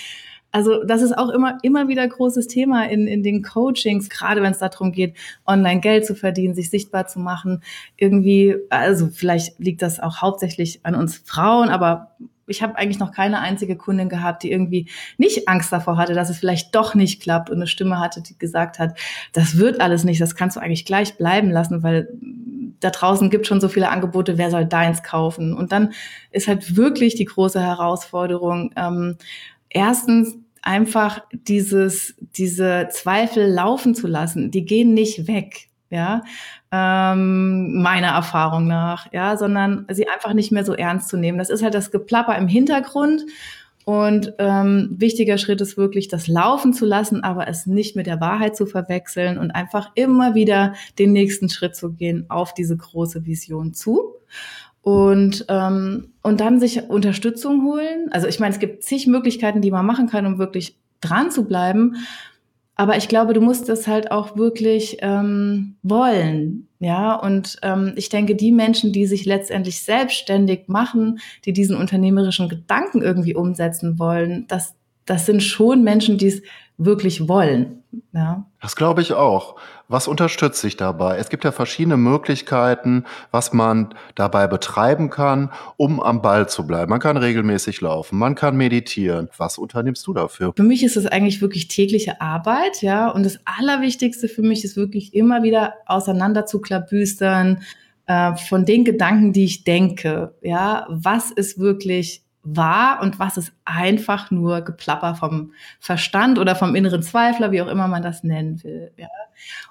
[0.52, 4.52] also das ist auch immer, immer wieder großes Thema in, in den Coachings, gerade wenn
[4.52, 7.62] es darum geht, online Geld zu verdienen, sich sichtbar zu machen.
[7.98, 12.16] Irgendwie, also vielleicht liegt das auch hauptsächlich an uns Frauen, aber
[12.50, 16.32] ich habe eigentlich noch keine einzige Kundin gehabt, die irgendwie nicht Angst davor hatte, dass
[16.32, 18.98] es vielleicht doch nicht klappt und eine Stimme hatte, die gesagt hat,
[19.34, 22.10] das wird alles nicht, das kannst du eigentlich gleich bleiben lassen, weil
[22.80, 25.54] da draußen gibt schon so viele Angebote, wer soll deins kaufen?
[25.54, 25.94] Und dann
[26.32, 29.18] ist halt wirklich die große Herausforderung, ähm,
[29.70, 34.52] erstens einfach dieses, diese Zweifel laufen zu lassen.
[34.52, 36.22] Die gehen nicht weg, ja,
[36.72, 41.38] ähm, meiner Erfahrung nach, ja, sondern sie einfach nicht mehr so ernst zu nehmen.
[41.38, 43.26] Das ist halt das Geplapper im Hintergrund.
[43.86, 48.22] Und ähm, wichtiger Schritt ist wirklich, das laufen zu lassen, aber es nicht mit der
[48.22, 53.26] Wahrheit zu verwechseln und einfach immer wieder den nächsten Schritt zu gehen auf diese große
[53.26, 54.14] Vision zu.
[54.82, 58.08] Und, ähm, und dann sich Unterstützung holen.
[58.12, 61.46] Also ich meine, es gibt zig Möglichkeiten, die man machen kann, um wirklich dran zu
[61.46, 61.96] bleiben.
[62.76, 66.70] Aber ich glaube, du musst es halt auch wirklich ähm, wollen.
[66.80, 72.48] Ja, und ähm, ich denke, die Menschen, die sich letztendlich selbstständig machen, die diesen unternehmerischen
[72.48, 76.42] Gedanken irgendwie umsetzen wollen, das, das sind schon Menschen, die es
[76.80, 77.84] wirklich wollen.
[78.14, 78.46] Ja.
[78.62, 79.58] Das glaube ich auch.
[79.88, 81.18] Was unterstützt sich dabei?
[81.18, 86.90] Es gibt ja verschiedene Möglichkeiten, was man dabei betreiben kann, um am Ball zu bleiben.
[86.90, 89.30] Man kann regelmäßig laufen, man kann meditieren.
[89.38, 90.54] Was unternimmst du dafür?
[90.56, 93.10] Für mich ist es eigentlich wirklich tägliche Arbeit, ja.
[93.10, 97.64] Und das Allerwichtigste für mich ist wirklich immer wieder auseinander zu klabüstern
[98.06, 100.36] äh, von den Gedanken, die ich denke.
[100.42, 102.24] Ja, was ist wirklich
[102.56, 107.68] wahr und was ist einfach nur Geplapper vom Verstand oder vom inneren Zweifler, wie auch
[107.68, 108.92] immer man das nennen will.
[108.98, 109.08] Ja.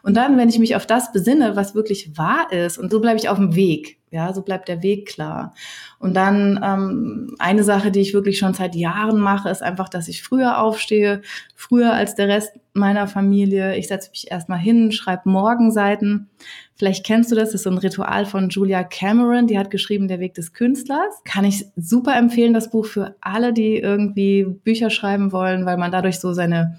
[0.03, 3.19] Und dann, wenn ich mich auf das besinne, was wirklich wahr ist, und so bleibe
[3.19, 5.55] ich auf dem Weg, ja, so bleibt der Weg klar.
[5.99, 10.09] Und dann ähm, eine Sache, die ich wirklich schon seit Jahren mache, ist einfach, dass
[10.09, 11.21] ich früher aufstehe,
[11.55, 13.77] früher als der Rest meiner Familie.
[13.77, 16.31] Ich setze mich erstmal hin, schreibe Morgenseiten.
[16.79, 20.07] Vielleicht kennst du das, das ist so ein Ritual von Julia Cameron, die hat geschrieben
[20.07, 21.23] Der Weg des Künstlers.
[21.25, 25.91] Kann ich super empfehlen, das Buch für alle, die irgendwie Bücher schreiben wollen, weil man
[25.91, 26.79] dadurch so seine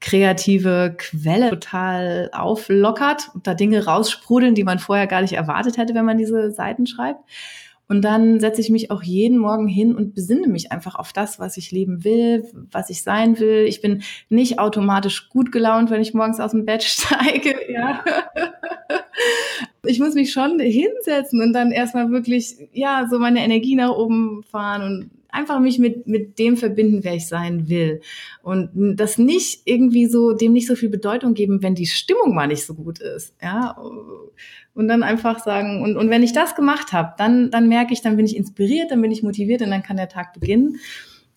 [0.00, 5.94] kreative Quelle total auflockert und da Dinge raussprudeln, die man vorher gar nicht erwartet hätte,
[5.94, 7.20] wenn man diese Seiten schreibt.
[7.86, 11.38] Und dann setze ich mich auch jeden Morgen hin und besinne mich einfach auf das,
[11.38, 13.66] was ich leben will, was ich sein will.
[13.68, 17.54] Ich bin nicht automatisch gut gelaunt, wenn ich morgens aus dem Bett steige.
[17.70, 18.04] Ja.
[19.86, 24.42] Ich muss mich schon hinsetzen und dann erstmal wirklich, ja, so meine Energie nach oben
[24.44, 28.00] fahren und einfach mich mit, mit dem verbinden, wer ich sein will.
[28.42, 32.46] Und das nicht irgendwie so, dem nicht so viel Bedeutung geben, wenn die Stimmung mal
[32.46, 33.34] nicht so gut ist.
[33.42, 33.76] Ja.
[34.74, 38.02] Und dann einfach sagen, und, und wenn ich das gemacht habe, dann, dann merke ich,
[38.02, 40.78] dann bin ich inspiriert, dann bin ich motiviert und dann kann der Tag beginnen.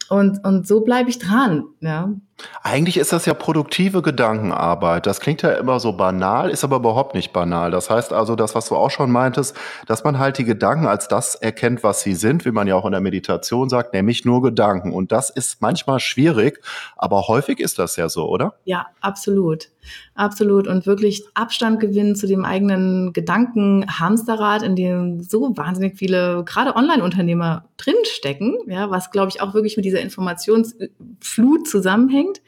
[0.09, 1.65] Und, und so bleibe ich dran.
[1.79, 2.15] Ja.
[2.61, 5.07] Eigentlich ist das ja produktive Gedankenarbeit.
[5.07, 7.71] Das klingt ja immer so banal, ist aber überhaupt nicht banal.
[7.71, 9.55] Das heißt also, das, was du auch schon meintest,
[9.87, 12.85] dass man halt die Gedanken als das erkennt, was sie sind, wie man ja auch
[12.85, 14.93] in der Meditation sagt, nämlich nur Gedanken.
[14.93, 16.61] Und das ist manchmal schwierig,
[16.95, 18.53] aber häufig ist das ja so, oder?
[18.65, 19.69] Ja, absolut.
[20.15, 20.67] Absolut.
[20.67, 27.65] Und wirklich Abstand gewinnen zu dem eigenen Gedankenhamsterrad, in dem so wahnsinnig viele, gerade Online-Unternehmer
[27.77, 32.41] drinstecken, ja, was glaube ich auch wirklich mit dieser Informationsflut zusammenhängt anfängt.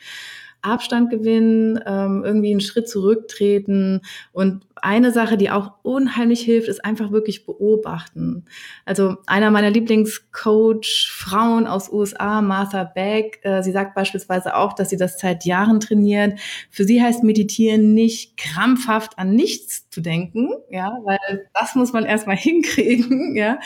[0.61, 4.01] Abstand gewinnen, ähm, irgendwie einen Schritt zurücktreten.
[4.33, 8.43] Und eine Sache, die auch unheimlich hilft, ist einfach wirklich beobachten.
[8.85, 14.97] Also einer meiner Lieblingscoach-Frauen aus USA, Martha Beck, äh, sie sagt beispielsweise auch, dass sie
[14.97, 16.37] das seit Jahren trainiert.
[16.69, 22.03] Für sie heißt Meditieren nicht krampfhaft an nichts zu denken, ja, weil das muss man
[22.03, 23.59] erstmal hinkriegen, ja,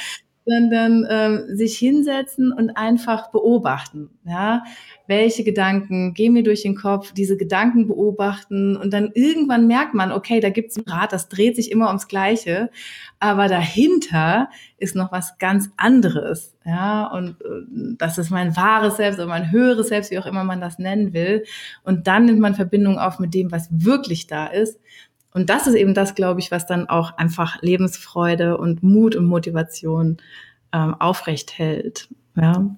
[0.46, 4.10] sondern ähm, sich hinsetzen und einfach beobachten.
[4.26, 4.64] Ja,
[5.08, 10.12] welche Gedanken gehen mir durch den Kopf, diese Gedanken beobachten und dann irgendwann merkt man,
[10.12, 12.70] okay, da gibt's ein Rad, das dreht sich immer ums Gleiche,
[13.20, 16.56] aber dahinter ist noch was ganz anderes.
[16.66, 20.44] Ja, und äh, das ist mein wahres Selbst oder mein höheres Selbst, wie auch immer
[20.44, 21.44] man das nennen will.
[21.84, 24.80] Und dann nimmt man Verbindung auf mit dem, was wirklich da ist.
[25.34, 29.26] Und das ist eben das, glaube ich, was dann auch einfach Lebensfreude und Mut und
[29.26, 30.18] Motivation
[30.72, 32.10] ähm, aufrecht hält.
[32.36, 32.76] Ja.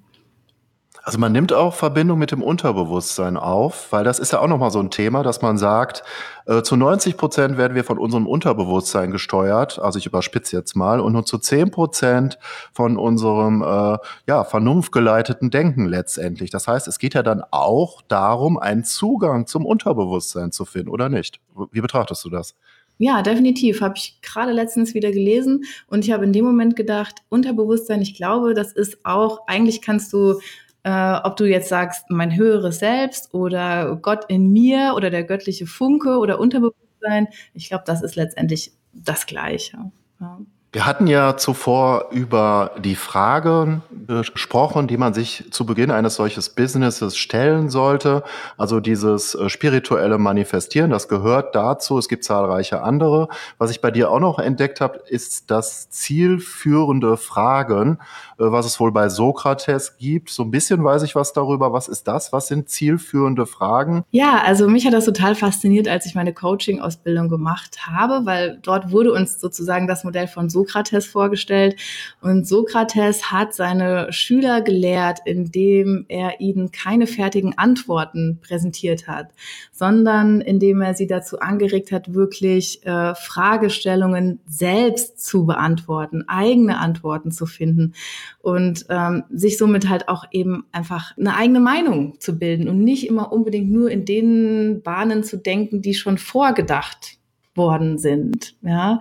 [1.06, 4.72] Also man nimmt auch Verbindung mit dem Unterbewusstsein auf, weil das ist ja auch nochmal
[4.72, 6.02] so ein Thema, dass man sagt,
[6.48, 11.00] äh, zu 90 Prozent werden wir von unserem Unterbewusstsein gesteuert, also ich überspitze jetzt mal,
[11.00, 12.40] und nur zu 10 Prozent
[12.74, 16.50] von unserem äh, ja, vernunftgeleiteten Denken letztendlich.
[16.50, 21.10] Das heißt, es geht ja dann auch darum, einen Zugang zum Unterbewusstsein zu finden, oder
[21.10, 21.40] nicht?
[21.72, 22.56] Wie betrachtest du das?
[22.98, 23.82] Ja, definitiv.
[23.82, 28.16] Habe ich gerade letztens wieder gelesen und ich habe in dem Moment gedacht, Unterbewusstsein, ich
[28.16, 30.40] glaube, das ist auch, eigentlich kannst du
[30.86, 35.66] äh, ob du jetzt sagst, mein höheres Selbst oder Gott in mir oder der göttliche
[35.68, 39.92] Funke oder Unterbewusstsein, ich glaube, das ist letztendlich das Gleiche.
[40.22, 40.40] Ja.
[40.76, 46.50] Wir hatten ja zuvor über die Fragen gesprochen, die man sich zu Beginn eines solches
[46.50, 48.24] Businesses stellen sollte.
[48.58, 51.98] Also dieses äh, spirituelle Manifestieren, das gehört dazu.
[51.98, 53.30] Es gibt zahlreiche andere.
[53.58, 58.00] Was ich bei dir auch noch entdeckt habe, ist das zielführende Fragen,
[58.38, 60.30] äh, was es wohl bei Sokrates gibt.
[60.30, 61.72] So ein bisschen weiß ich was darüber.
[61.72, 62.34] Was ist das?
[62.34, 64.04] Was sind zielführende Fragen?
[64.12, 68.92] Ja, also mich hat das total fasziniert, als ich meine Coaching-Ausbildung gemacht habe, weil dort
[68.92, 71.76] wurde uns sozusagen das Modell von Sokrates Sokrates vorgestellt.
[72.22, 79.30] Und Sokrates hat seine Schüler gelehrt, indem er ihnen keine fertigen Antworten präsentiert hat,
[79.72, 87.32] sondern indem er sie dazu angeregt hat, wirklich äh, Fragestellungen selbst zu beantworten, eigene Antworten
[87.32, 87.94] zu finden
[88.42, 93.08] und ähm, sich somit halt auch eben einfach eine eigene Meinung zu bilden und nicht
[93.08, 97.18] immer unbedingt nur in den Bahnen zu denken, die schon vorgedacht
[97.56, 98.56] worden sind.
[98.62, 99.00] Ja,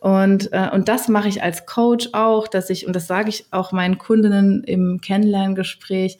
[0.00, 3.46] und, äh, und das mache ich als Coach auch, dass ich, und das sage ich
[3.50, 6.18] auch meinen Kundinnen im Kennenlerngespräch,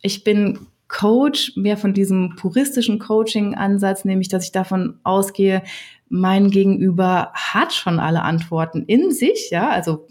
[0.00, 5.62] ich bin Coach mehr von diesem puristischen Coaching-Ansatz, nämlich dass ich davon ausgehe,
[6.08, 10.06] mein Gegenüber hat schon alle Antworten in sich, ja, also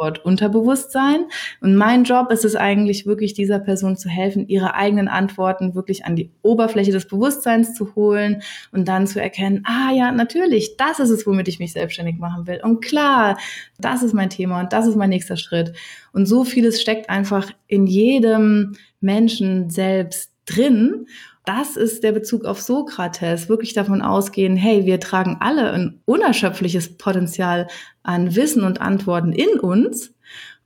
[0.00, 1.26] Schlagwort Unterbewusstsein.
[1.60, 6.04] Und mein Job ist es eigentlich wirklich, dieser Person zu helfen, ihre eigenen Antworten wirklich
[6.04, 11.00] an die Oberfläche des Bewusstseins zu holen und dann zu erkennen, ah ja, natürlich, das
[11.00, 12.60] ist es, womit ich mich selbstständig machen will.
[12.62, 13.38] Und klar,
[13.78, 15.72] das ist mein Thema und das ist mein nächster Schritt.
[16.12, 21.06] Und so vieles steckt einfach in jedem Menschen selbst drin
[21.44, 26.96] das ist der Bezug auf Sokrates, wirklich davon ausgehen, hey, wir tragen alle ein unerschöpfliches
[26.96, 27.66] Potenzial
[28.02, 30.14] an Wissen und Antworten in uns.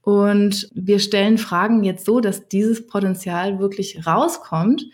[0.02, 4.84] Und wir stellen Fragen jetzt so, dass dieses Potenzial wirklich rauskommt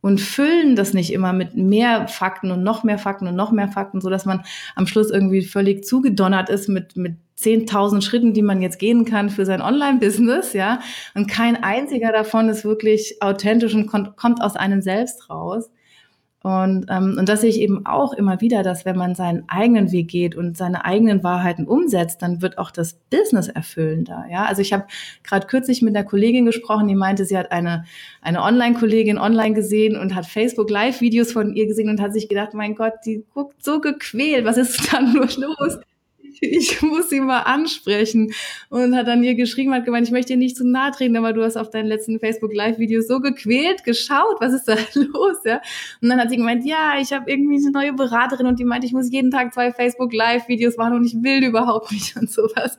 [0.00, 3.68] und füllen das nicht immer mit mehr Fakten und noch mehr Fakten und noch mehr
[3.68, 4.44] Fakten, so dass man
[4.76, 9.30] am Schluss irgendwie völlig zugedonnert ist mit, mit 10.000 Schritten, die man jetzt gehen kann
[9.30, 10.80] für sein Online-Business, ja.
[11.14, 15.70] Und kein einziger davon ist wirklich authentisch und kommt aus einem selbst raus.
[16.42, 19.90] Und, ähm, und das sehe ich eben auch immer wieder, dass wenn man seinen eigenen
[19.90, 24.24] Weg geht und seine eigenen Wahrheiten umsetzt, dann wird auch das Business erfüllender.
[24.30, 24.86] Ja, also ich habe
[25.24, 27.84] gerade kürzlich mit einer Kollegin gesprochen, die meinte, sie hat eine
[28.20, 32.54] eine Online-Kollegin online gesehen und hat Facebook Live-Videos von ihr gesehen und hat sich gedacht,
[32.54, 35.78] mein Gott, die guckt so gequält, was ist da nur los?
[36.40, 38.32] Ich muss sie mal ansprechen.
[38.68, 41.32] Und hat dann ihr geschrieben, hat gemeint, ich möchte dir nicht zu nahe treten, aber
[41.32, 44.36] du hast auf deinen letzten Facebook Live-Videos so gequält geschaut.
[44.40, 45.38] Was ist da los?
[45.44, 45.60] Ja?
[46.02, 48.84] Und dann hat sie gemeint, ja, ich habe irgendwie eine neue Beraterin und die meint,
[48.84, 52.78] ich muss jeden Tag zwei Facebook Live-Videos machen und ich will überhaupt nicht und sowas.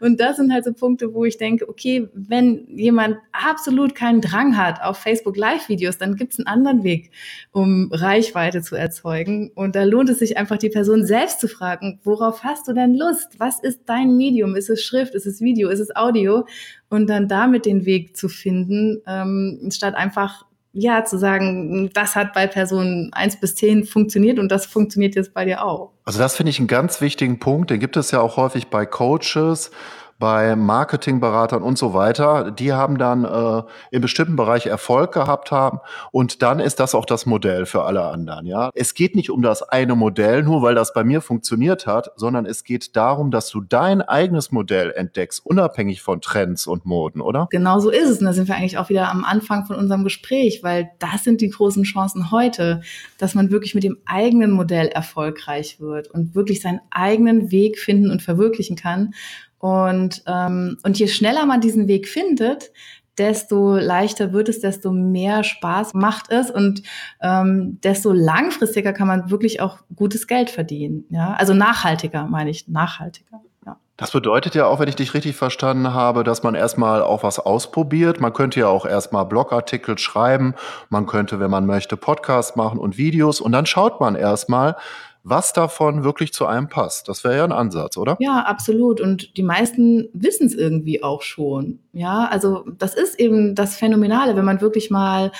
[0.00, 4.56] Und das sind halt so Punkte, wo ich denke, okay, wenn jemand absolut keinen Drang
[4.56, 7.10] hat auf Facebook Live-Videos, dann gibt es einen anderen Weg,
[7.52, 9.50] um Reichweite zu erzeugen.
[9.54, 12.94] Und da lohnt es sich einfach, die Person selbst zu fragen, worauf hast du denn
[13.00, 13.38] Lust?
[13.38, 14.54] Was ist dein Medium?
[14.54, 15.14] Ist es Schrift?
[15.14, 15.68] Ist es Video?
[15.70, 16.46] Ist es Audio?
[16.88, 22.32] Und dann damit den Weg zu finden, ähm, statt einfach ja, zu sagen, das hat
[22.32, 25.90] bei Person eins bis zehn funktioniert und das funktioniert jetzt bei dir auch.
[26.04, 27.70] Also das finde ich einen ganz wichtigen Punkt.
[27.70, 29.72] Den gibt es ja auch häufig bei Coaches
[30.20, 35.80] bei Marketingberatern und so weiter, die haben dann äh, im bestimmten Bereich Erfolg gehabt haben
[36.12, 38.46] und dann ist das auch das Modell für alle anderen.
[38.46, 42.12] Ja, es geht nicht um das eine Modell, nur weil das bei mir funktioniert hat,
[42.16, 47.22] sondern es geht darum, dass du dein eigenes Modell entdeckst, unabhängig von Trends und Moden,
[47.22, 47.48] oder?
[47.50, 48.18] Genau so ist es.
[48.18, 51.40] Und da sind wir eigentlich auch wieder am Anfang von unserem Gespräch, weil das sind
[51.40, 52.82] die großen Chancen heute,
[53.16, 58.10] dass man wirklich mit dem eigenen Modell erfolgreich wird und wirklich seinen eigenen Weg finden
[58.10, 59.14] und verwirklichen kann.
[59.60, 62.72] Und, ähm, und je schneller man diesen Weg findet,
[63.18, 66.82] desto leichter wird es, desto mehr Spaß macht es und
[67.20, 71.04] ähm, desto langfristiger kann man wirklich auch gutes Geld verdienen.
[71.10, 73.42] Ja, also nachhaltiger meine ich, nachhaltiger.
[73.66, 73.76] Ja.
[73.98, 77.38] Das bedeutet ja auch, wenn ich dich richtig verstanden habe, dass man erstmal auch was
[77.38, 78.22] ausprobiert.
[78.22, 80.54] Man könnte ja auch erstmal Blogartikel schreiben,
[80.88, 84.76] man könnte, wenn man möchte, Podcasts machen und Videos und dann schaut man erstmal,
[85.22, 87.08] was davon wirklich zu einem passt.
[87.08, 88.16] Das wäre ja ein Ansatz, oder?
[88.20, 89.00] Ja, absolut.
[89.00, 91.80] Und die meisten wissen es irgendwie auch schon.
[91.92, 95.32] Ja, also das ist eben das Phänomenale, wenn man wirklich mal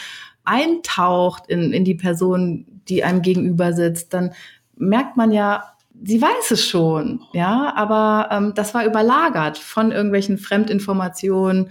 [0.44, 4.32] eintaucht in, in die Person, die einem gegenüber sitzt, dann
[4.76, 5.64] merkt man ja,
[6.02, 11.70] sie weiß es schon, ja, aber ähm, das war überlagert von irgendwelchen Fremdinformationen,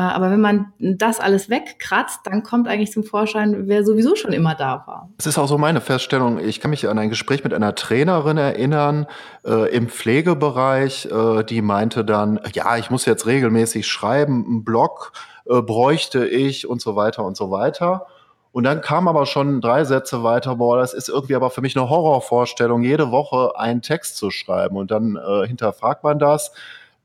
[0.00, 4.54] aber wenn man das alles wegkratzt, dann kommt eigentlich zum Vorschein, wer sowieso schon immer
[4.54, 5.08] da war.
[5.18, 6.40] Das ist auch so meine Feststellung.
[6.40, 9.06] Ich kann mich an ein Gespräch mit einer Trainerin erinnern
[9.46, 15.12] äh, im Pflegebereich, äh, die meinte dann, ja, ich muss jetzt regelmäßig schreiben, einen Blog
[15.46, 18.06] äh, bräuchte ich und so weiter und so weiter.
[18.50, 21.76] Und dann kam aber schon drei Sätze weiter, boah, das ist irgendwie aber für mich
[21.76, 24.76] eine Horrorvorstellung, jede Woche einen Text zu schreiben.
[24.76, 26.52] Und dann äh, hinterfragt man das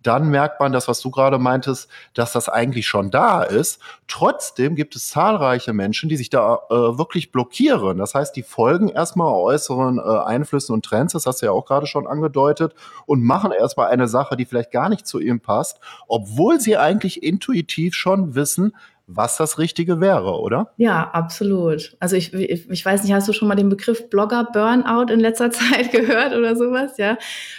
[0.01, 3.81] dann merkt man das, was du gerade meintest, dass das eigentlich schon da ist.
[4.07, 7.97] Trotzdem gibt es zahlreiche Menschen, die sich da äh, wirklich blockieren.
[7.97, 11.65] Das heißt, die folgen erstmal äußeren äh, Einflüssen und Trends, das hast du ja auch
[11.65, 12.73] gerade schon angedeutet,
[13.05, 17.21] und machen erstmal eine Sache, die vielleicht gar nicht zu ihm passt, obwohl sie eigentlich
[17.21, 18.73] intuitiv schon wissen,
[19.11, 20.71] was das Richtige wäre, oder?
[20.77, 21.97] Ja, absolut.
[21.99, 25.19] Also ich, ich, ich weiß nicht, hast du schon mal den Begriff Blogger Burnout in
[25.19, 26.97] letzter Zeit gehört oder sowas?
[26.97, 27.17] Ja,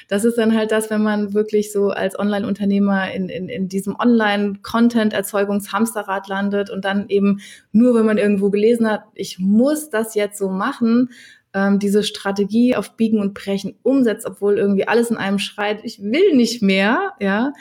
[0.09, 3.97] das ist dann halt das, wenn man wirklich so als Online-Unternehmer in, in, in diesem
[3.99, 7.41] Online-Content-Erzeugungs-Hamsterrad landet und dann eben
[7.73, 11.11] nur, wenn man irgendwo gelesen hat, ich muss das jetzt so machen,
[11.53, 16.01] ähm, diese Strategie auf Biegen und Brechen umsetzt, obwohl irgendwie alles in einem schreit, ich
[16.01, 17.53] will nicht mehr, ja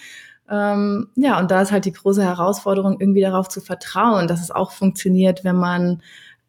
[0.49, 4.51] ähm, ja, und da ist halt die große Herausforderung, irgendwie darauf zu vertrauen, dass es
[4.51, 6.01] auch funktioniert, wenn man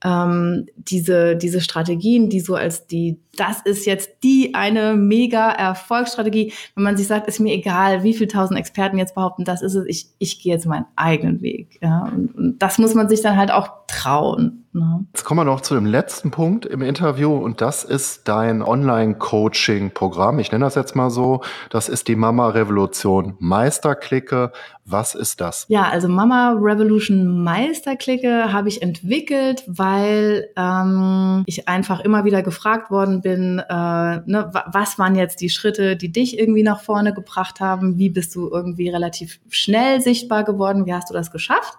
[0.03, 6.53] ähm, diese, diese Strategien, die so als die, das ist jetzt die eine mega Erfolgsstrategie,
[6.74, 9.74] wenn man sich sagt, ist mir egal, wie viele tausend Experten jetzt behaupten, das ist
[9.74, 11.78] es, ich, ich gehe jetzt meinen eigenen Weg.
[11.82, 12.05] Ja?
[12.05, 14.64] Und, und das muss man sich dann halt auch trauen.
[14.72, 15.04] Ne?
[15.12, 20.38] Jetzt kommen wir noch zu dem letzten Punkt im Interview und das ist dein Online-Coaching-Programm.
[20.38, 21.42] Ich nenne das jetzt mal so.
[21.70, 24.52] Das ist die Mama Revolution Meisterklicke.
[24.84, 25.66] Was ist das?
[25.68, 32.92] Ja, also Mama Revolution Meisterklicke habe ich entwickelt, weil ähm, ich einfach immer wieder gefragt
[32.92, 37.58] worden bin, äh, ne, was waren jetzt die Schritte, die dich irgendwie nach vorne gebracht
[37.58, 37.98] haben?
[37.98, 40.86] Wie bist du irgendwie relativ schnell sichtbar geworden?
[40.86, 41.76] Wie hast du das geschafft?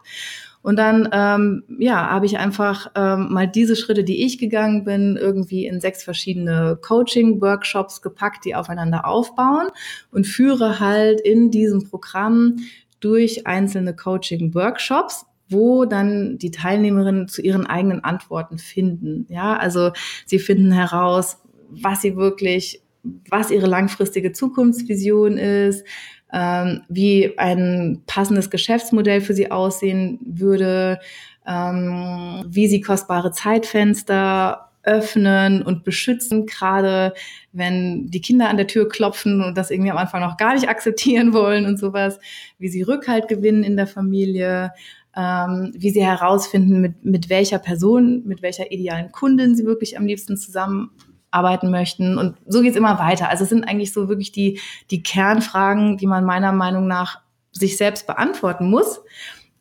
[0.61, 5.17] Und dann, ähm, ja, habe ich einfach ähm, mal diese Schritte, die ich gegangen bin,
[5.17, 9.67] irgendwie in sechs verschiedene Coaching-Workshops gepackt, die aufeinander aufbauen
[10.11, 12.57] und führe halt in diesem Programm
[12.99, 19.25] durch einzelne Coaching-Workshops wo dann die Teilnehmerinnen zu ihren eigenen Antworten finden.
[19.29, 19.91] Ja, also
[20.25, 21.39] sie finden heraus,
[21.69, 22.81] was sie wirklich,
[23.29, 25.85] was ihre langfristige Zukunftsvision ist,
[26.33, 30.99] ähm, wie ein passendes Geschäftsmodell für sie aussehen würde,
[31.47, 37.13] ähm, wie sie kostbare Zeitfenster öffnen und beschützen, gerade
[37.51, 40.69] wenn die Kinder an der Tür klopfen und das irgendwie am Anfang noch gar nicht
[40.69, 42.19] akzeptieren wollen und sowas,
[42.57, 44.71] wie sie Rückhalt gewinnen in der Familie,
[45.15, 50.05] ähm, wie sie herausfinden, mit, mit welcher Person, mit welcher idealen Kundin sie wirklich am
[50.05, 50.37] liebsten
[51.31, 52.17] zusammenarbeiten möchten.
[52.17, 53.29] Und so geht's immer weiter.
[53.29, 54.59] Also es sind eigentlich so wirklich die,
[54.89, 57.21] die Kernfragen, die man meiner Meinung nach
[57.51, 59.01] sich selbst beantworten muss.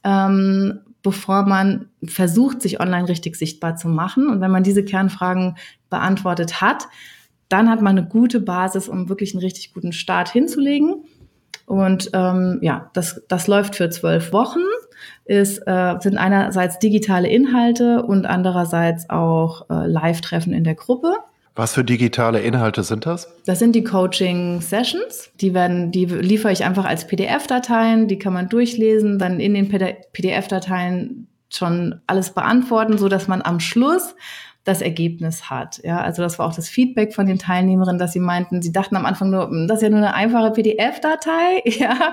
[0.05, 4.29] Ähm, bevor man versucht, sich online richtig sichtbar zu machen.
[4.29, 5.57] Und wenn man diese Kernfragen
[5.89, 6.89] beantwortet hat,
[7.49, 11.05] dann hat man eine gute Basis, um wirklich einen richtig guten Start hinzulegen.
[11.67, 14.61] Und ähm, ja, das, das läuft für zwölf Wochen.
[15.25, 21.15] Ist, äh, sind einerseits digitale Inhalte und andererseits auch äh, Live-Treffen in der Gruppe.
[21.55, 23.29] Was für digitale Inhalte sind das?
[23.45, 25.31] Das sind die Coaching Sessions.
[25.41, 28.09] Die werden, die liefere ich einfach als PDF-Dateien.
[28.09, 33.61] Die kann man durchlesen, dann in den PDF-Dateien schon alles beantworten, so dass man am
[33.61, 34.15] Schluss
[34.65, 35.81] das Ergebnis hat.
[35.83, 38.95] Ja, also das war auch das Feedback von den Teilnehmerinnen, dass sie meinten, sie dachten
[38.95, 42.13] am Anfang nur, hm, das ist ja nur eine einfache PDF-Datei, ja,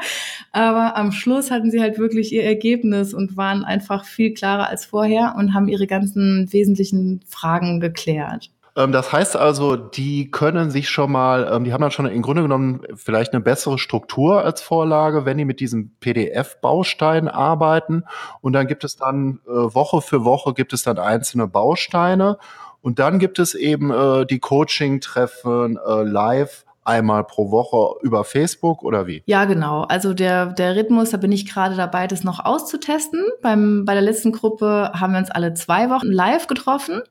[0.54, 4.86] aber am Schluss hatten sie halt wirklich ihr Ergebnis und waren einfach viel klarer als
[4.86, 8.50] vorher und haben ihre ganzen wesentlichen Fragen geklärt.
[8.78, 12.22] Ähm, das heißt also, die können sich schon mal, ähm, die haben dann schon im
[12.22, 18.04] Grunde genommen vielleicht eine bessere Struktur als Vorlage, wenn die mit diesem PDF-Baustein arbeiten.
[18.40, 22.38] Und dann gibt es dann äh, Woche für Woche gibt es dann einzelne Bausteine.
[22.82, 28.84] Und dann gibt es eben äh, die Coaching-Treffen äh, live einmal pro Woche über Facebook
[28.84, 29.24] oder wie?
[29.26, 29.84] Ja, genau.
[29.84, 33.24] Also der, der Rhythmus, da bin ich gerade dabei, das noch auszutesten.
[33.42, 37.02] Beim, bei der letzten Gruppe haben wir uns alle zwei Wochen live getroffen.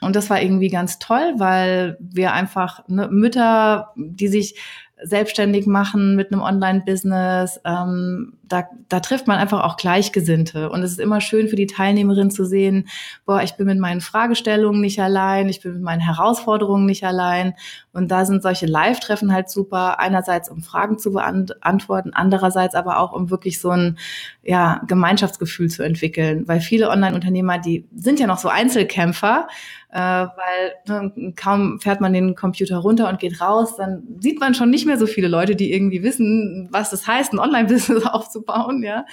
[0.00, 4.60] Und das war irgendwie ganz toll, weil wir einfach ne, Mütter, die sich
[5.02, 7.60] selbstständig machen mit einem Online-Business.
[7.64, 10.70] Ähm, da, da trifft man einfach auch Gleichgesinnte.
[10.70, 12.88] Und es ist immer schön für die Teilnehmerin zu sehen,
[13.24, 17.54] boah, ich bin mit meinen Fragestellungen nicht allein, ich bin mit meinen Herausforderungen nicht allein.
[17.92, 20.00] Und da sind solche Live-Treffen halt super.
[20.00, 23.98] Einerseits, um Fragen zu beantworten, andererseits aber auch, um wirklich so ein
[24.42, 26.48] ja, Gemeinschaftsgefühl zu entwickeln.
[26.48, 29.46] Weil viele Online-Unternehmer, die sind ja noch so Einzelkämpfer
[29.92, 34.54] äh, weil ne, kaum fährt man den Computer runter und geht raus, dann sieht man
[34.54, 38.39] schon nicht mehr so viele Leute, die irgendwie wissen, was das heißt, ein Online-Business aufzubauen,
[38.82, 39.04] ja.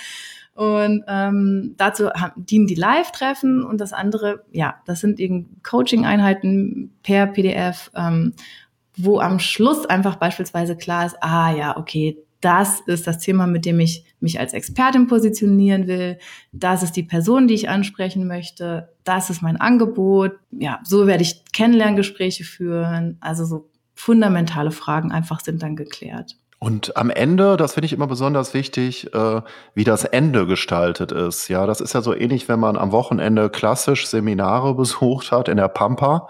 [0.54, 6.96] Und ähm, dazu haben, dienen die Live-Treffen und das andere, ja, das sind eben Coaching-Einheiten
[7.04, 8.34] per PDF, ähm,
[8.96, 13.66] wo am Schluss einfach beispielsweise klar ist, ah ja, okay, das ist das Thema, mit
[13.66, 16.18] dem ich mich als Expertin positionieren will.
[16.52, 18.90] Das ist die Person, die ich ansprechen möchte.
[19.04, 20.34] Das ist mein Angebot.
[20.52, 23.18] Ja, so werde ich Kennenlerngespräche führen.
[23.22, 26.38] Also so fundamentale Fragen einfach sind dann geklärt.
[26.60, 29.42] Und am Ende, das finde ich immer besonders wichtig, äh,
[29.76, 31.50] wie das Ende gestaltet ist.
[31.50, 35.58] Ja, das ist ja so ähnlich, wenn man am Wochenende klassisch Seminare besucht hat in
[35.58, 36.28] der Pampa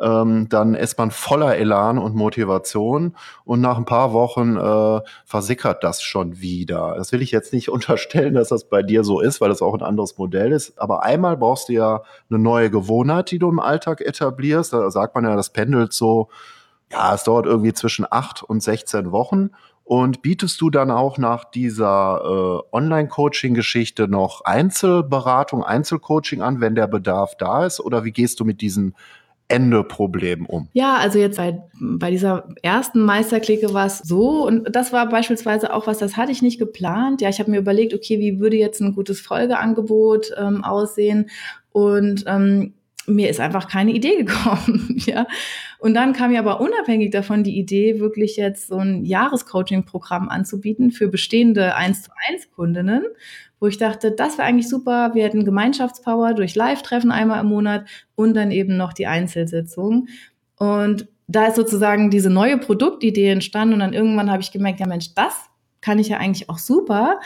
[0.00, 5.84] ähm, dann ist man voller Elan und Motivation und nach ein paar Wochen äh, versickert
[5.84, 6.94] das schon wieder.
[6.96, 9.74] Das will ich jetzt nicht unterstellen, dass das bei dir so ist, weil das auch
[9.74, 10.78] ein anderes Modell ist.
[10.78, 14.72] Aber einmal brauchst du ja eine neue Gewohnheit, die du im Alltag etablierst.
[14.72, 16.28] Da sagt man ja, das pendelt so,
[16.94, 19.50] ja, es dauert irgendwie zwischen acht und 16 Wochen.
[19.82, 26.86] Und bietest du dann auch nach dieser äh, Online-Coaching-Geschichte noch Einzelberatung, Einzelcoaching an, wenn der
[26.86, 27.80] Bedarf da ist?
[27.80, 28.94] Oder wie gehst du mit diesen
[29.48, 30.68] Ende-Problem um?
[30.72, 35.74] Ja, also jetzt bei, bei dieser ersten Meisterklicke war es so und das war beispielsweise
[35.74, 37.20] auch was, das hatte ich nicht geplant.
[37.20, 41.28] Ja, ich habe mir überlegt, okay, wie würde jetzt ein gutes Folgeangebot ähm, aussehen
[41.72, 42.72] und ähm,
[43.06, 45.26] mir ist einfach keine Idee gekommen, ja.
[45.78, 50.90] Und dann kam mir aber unabhängig davon die Idee, wirklich jetzt so ein Jahrescoaching-Programm anzubieten
[50.90, 53.04] für bestehende 1 zu 1 Kundinnen,
[53.60, 55.10] wo ich dachte, das wäre eigentlich super.
[55.14, 60.08] Wir hätten Gemeinschaftspower durch Live-Treffen einmal im Monat und dann eben noch die Einzelsitzung.
[60.56, 64.86] Und da ist sozusagen diese neue Produktidee entstanden und dann irgendwann habe ich gemerkt, ja
[64.86, 65.34] Mensch, das
[65.80, 67.20] kann ich ja eigentlich auch super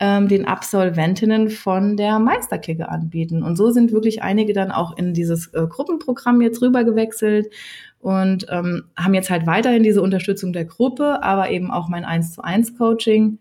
[0.00, 3.42] ähm, den Absolventinnen von der Meisterklicke anbieten.
[3.42, 7.52] Und so sind wirklich einige dann auch in dieses äh, Gruppenprogramm jetzt rüber gewechselt
[8.00, 12.32] und ähm, haben jetzt halt weiterhin diese Unterstützung der Gruppe, aber eben auch mein 1
[12.32, 13.38] zu 1 Coaching.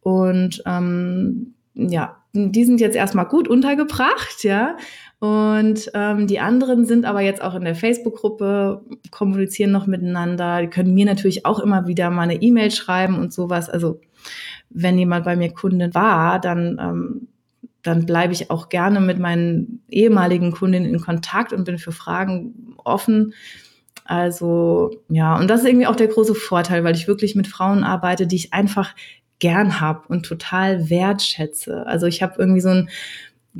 [0.00, 4.76] Und ähm, ja, die sind jetzt erstmal gut untergebracht, ja.
[5.18, 10.60] Und ähm, die anderen sind aber jetzt auch in der Facebook-Gruppe, kommunizieren noch miteinander.
[10.60, 13.70] Die können mir natürlich auch immer wieder mal eine E-Mail schreiben und sowas.
[13.70, 14.00] Also
[14.70, 17.28] wenn jemand bei mir Kunde war, dann, ähm,
[17.82, 22.76] dann bleibe ich auch gerne mit meinen ehemaligen Kundinnen in Kontakt und bin für Fragen
[22.84, 23.34] offen.
[24.04, 27.84] Also ja, und das ist irgendwie auch der große Vorteil, weil ich wirklich mit Frauen
[27.84, 28.94] arbeite, die ich einfach
[29.38, 31.86] gern habe und total wertschätze.
[31.86, 32.88] Also ich habe irgendwie so ein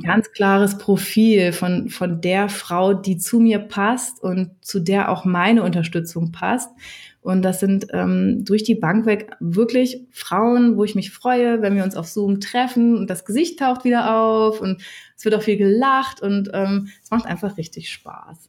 [0.01, 5.25] ganz klares Profil von, von der Frau, die zu mir passt und zu der auch
[5.25, 6.69] meine Unterstützung passt.
[7.27, 11.75] Und das sind ähm, durch die Bank weg wirklich Frauen, wo ich mich freue, wenn
[11.75, 14.81] wir uns auf Zoom treffen und das Gesicht taucht wieder auf und
[15.17, 18.47] es wird auch viel gelacht und ähm, es macht einfach richtig Spaß.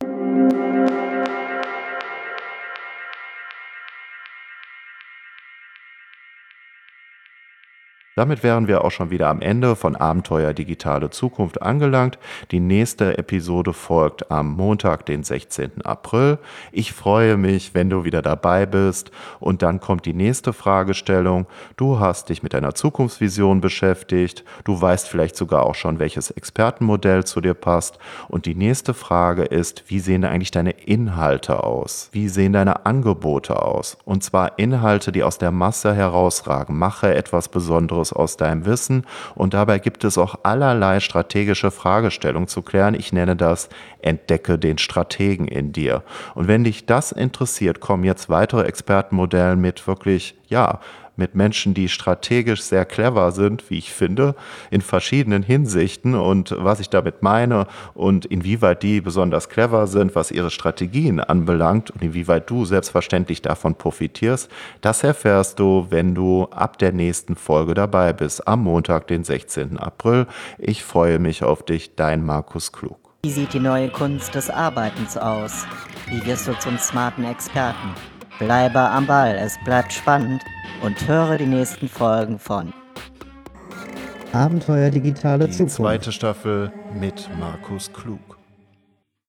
[8.19, 12.19] Damit wären wir auch schon wieder am Ende von Abenteuer Digitale Zukunft angelangt.
[12.51, 15.83] Die nächste Episode folgt am Montag, den 16.
[15.85, 16.39] April.
[16.73, 19.13] Ich freue mich, wenn du wieder dabei bist.
[19.39, 21.47] Und dann kommt die nächste Fragestellung.
[21.77, 24.45] Du hast dich mit deiner Zukunftsvision beschäftigt.
[24.65, 28.01] Du weißt vielleicht sogar auch schon, welches Expertenmodell zu dir passt.
[28.27, 32.09] Und die nächste Frage ist, wie sehen eigentlich deine Inhalte aus?
[32.11, 33.97] Wie sehen deine Angebote aus?
[34.05, 36.77] Und zwar Inhalte, die aus der Masse herausragen.
[36.77, 39.05] Mache etwas Besonderes Infos aus deinem Wissen
[39.35, 42.95] und dabei gibt es auch allerlei strategische Fragestellungen zu klären.
[42.95, 43.69] Ich nenne das
[44.01, 46.03] Entdecke den Strategen in dir.
[46.35, 50.81] Und wenn dich das interessiert, kommen jetzt weitere Expertenmodelle mit wirklich, ja,
[51.19, 54.35] mit Menschen, die strategisch sehr clever sind, wie ich finde,
[54.71, 60.31] in verschiedenen Hinsichten und was ich damit meine und inwieweit die besonders clever sind, was
[60.31, 64.51] ihre Strategien anbelangt und inwieweit du selbstverständlich davon profitierst,
[64.81, 69.79] das erfährst du, wenn du ab der nächsten Folge dabei bist, am Montag, den 16.
[69.79, 70.27] April.
[70.59, 72.99] Ich freue mich auf dich, dein Markus Klug.
[73.25, 75.67] Wie sieht die neue Kunst des Arbeitens aus?
[76.07, 77.95] Wie wirst du zum smarten Experten?
[78.39, 80.43] Bleibe am Ball, es bleibt spannend
[80.83, 82.73] und höre die nächsten Folgen von
[84.33, 85.77] Abenteuer digitale die Zukunft.
[85.77, 88.38] Zweite Staffel mit Markus Klug.